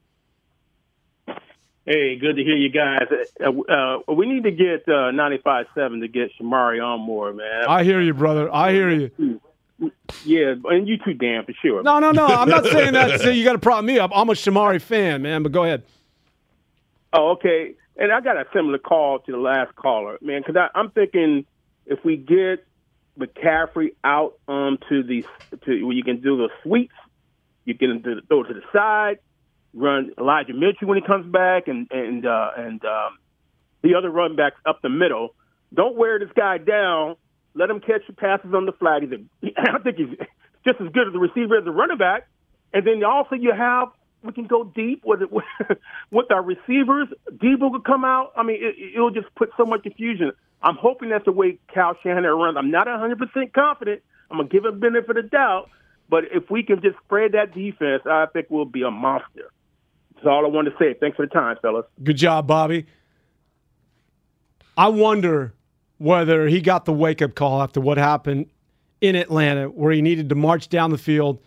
[1.85, 3.07] Hey, good to hear you guys.
[3.43, 7.65] Uh, uh, we need to get uh, 95.7 to get Shamari on more, man.
[7.67, 9.41] I hear you brother I hear you
[10.23, 11.83] yeah, and you too, Dan, for sure.
[11.83, 12.25] No, no, no.
[12.25, 13.19] I'm not saying that.
[13.21, 14.11] say you got to prop me up.
[14.13, 15.43] I'm a Shamari fan, man.
[15.43, 15.83] But go ahead.
[17.11, 17.75] Oh, okay.
[17.97, 21.45] And I got a similar call to the last caller, man, because I'm thinking
[21.85, 22.65] if we get
[23.19, 25.25] McCaffrey out um, to the
[25.65, 26.95] to where you can do the sweeps,
[27.65, 29.19] you can do, throw to the side,
[29.73, 33.17] run Elijah Mitchell when he comes back, and and uh, and um,
[33.81, 35.35] the other run backs up the middle.
[35.73, 37.15] Don't wear this guy down.
[37.55, 39.03] Let him catch the passes on the flat.
[39.03, 40.17] He's a, I think he's
[40.65, 42.27] just as good as a receiver as a running back.
[42.73, 43.89] And then also you have
[44.23, 45.29] we can go deep with it
[46.11, 47.09] with our receivers.
[47.31, 48.31] Debo could come out.
[48.37, 50.31] I mean, it, it'll just put so much confusion.
[50.61, 52.57] I'm hoping that's the way Cal Shanahan runs.
[52.57, 54.01] I'm not 100 percent confident.
[54.31, 55.69] I'm gonna give him benefit of doubt.
[56.09, 59.51] But if we can just spread that defense, I think we'll be a monster.
[60.23, 60.93] That's all I wanted to say.
[60.97, 61.85] Thanks for the time, fellas.
[62.01, 62.85] Good job, Bobby.
[64.77, 65.53] I wonder
[65.97, 68.47] whether he got the wake up call after what happened
[69.01, 71.41] in Atlanta, where he needed to march down the field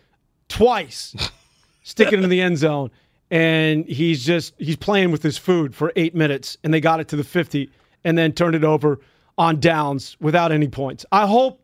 [0.47, 1.15] twice,
[1.83, 2.91] stick it in the end zone,
[3.31, 7.07] and he's just he's playing with his food for eight minutes, and they got it
[7.07, 7.71] to the fifty,
[8.03, 8.99] and then turned it over
[9.39, 11.03] on downs without any points.
[11.11, 11.59] I hope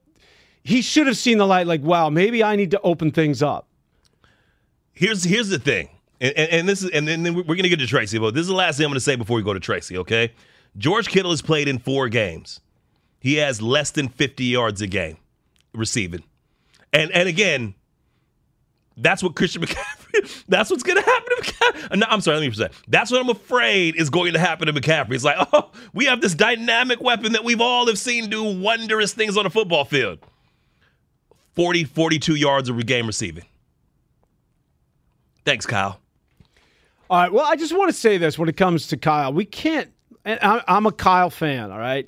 [0.63, 1.67] he should have seen the light.
[1.67, 3.67] Like, wow, maybe I need to open things up.
[4.93, 5.89] Here's here's the thing,
[6.23, 8.47] and, and, and this is and then we're to get to Tracy, but this is
[8.47, 9.97] the last thing I'm to say before we go to Tracy.
[9.97, 10.31] Okay,
[10.77, 12.61] George Kittle has played in four games.
[13.19, 15.17] He has less than 50 yards a game
[15.73, 16.23] receiving,
[16.93, 17.75] and and again,
[18.95, 19.99] that's what Christian McCaffrey.
[20.47, 21.97] That's what's going to happen to McCaffrey.
[21.97, 22.69] No, I'm sorry, let me say.
[22.87, 25.15] That's what I'm afraid is going to happen to McCaffrey.
[25.15, 29.11] It's like, oh, we have this dynamic weapon that we've all have seen do wondrous
[29.11, 30.19] things on a football field.
[31.55, 33.45] 40, 42 yards of game receiving.
[35.45, 35.99] Thanks, Kyle.
[37.13, 37.31] All right.
[37.31, 39.31] Well, I just want to say this when it comes to Kyle.
[39.31, 39.87] We can't.
[40.25, 41.71] And I'm a Kyle fan.
[41.71, 42.07] All right.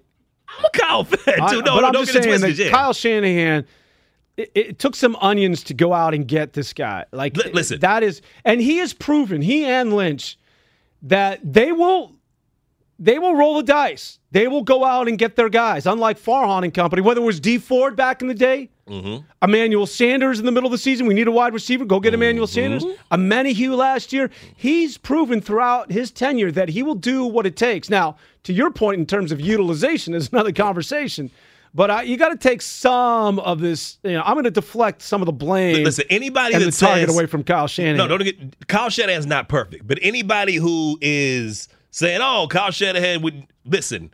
[0.57, 1.61] I'm a Kyle fan too.
[1.61, 2.57] No, but no, I'm don't just get saying twisted.
[2.57, 2.71] that Yeah.
[2.71, 3.67] Kyle Shanahan.
[4.35, 7.05] It, it took some onions to go out and get this guy.
[7.11, 7.79] Like, Li- listen.
[7.81, 10.39] that is, and he has proven he and Lynch
[11.03, 12.15] that they will,
[12.97, 14.17] they will roll the dice.
[14.31, 15.85] They will go out and get their guys.
[15.85, 19.25] Unlike Farhan and company, whether it was Dee Ford back in the day, Mm-hmm.
[19.41, 21.07] Emmanuel Sanders in the middle of the season.
[21.07, 21.85] We need a wide receiver.
[21.85, 22.85] Go get Emmanuel Sanders.
[23.11, 24.29] Amenahue last year.
[24.55, 27.89] He's proven throughout his tenure that he will do what it takes.
[27.89, 31.31] Now, to your point in terms of utilization is another conversation.
[31.73, 33.97] But I, you got to take some of this.
[34.03, 35.83] You know, I'm going to deflect some of the blame.
[35.83, 37.97] Listen, anybody and that the target says- away from Kyle Shanahan.
[37.97, 43.21] No, don't get Kyle Shanahan's not perfect, but anybody who is saying, "Oh, Kyle Shanahan
[43.23, 44.11] would listen."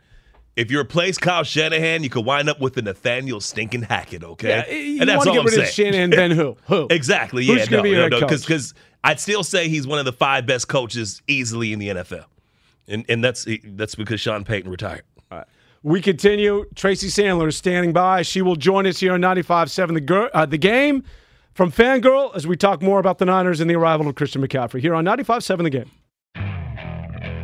[0.54, 4.22] If you replace Kyle Shanahan, you could wind up with a Nathaniel Stinking Hackett.
[4.22, 5.92] Okay, Yeah, you and that's wanna all get I'm rid of saying.
[5.92, 6.56] Shanahan, then who?
[6.66, 6.86] Who?
[6.90, 7.46] exactly.
[7.46, 10.44] Who's yeah, no, be no, no, because I'd still say he's one of the five
[10.46, 12.24] best coaches easily in the NFL,
[12.86, 15.02] and and that's that's because Sean Payton retired.
[15.84, 16.66] We continue.
[16.76, 18.22] Tracy Sandler is standing by.
[18.22, 21.02] She will join us here on 95.7 the, Gir- uh, the game
[21.54, 24.80] from Fangirl as we talk more about the Niners and the arrival of Christian McCaffrey
[24.80, 25.90] here on 95.7 the game.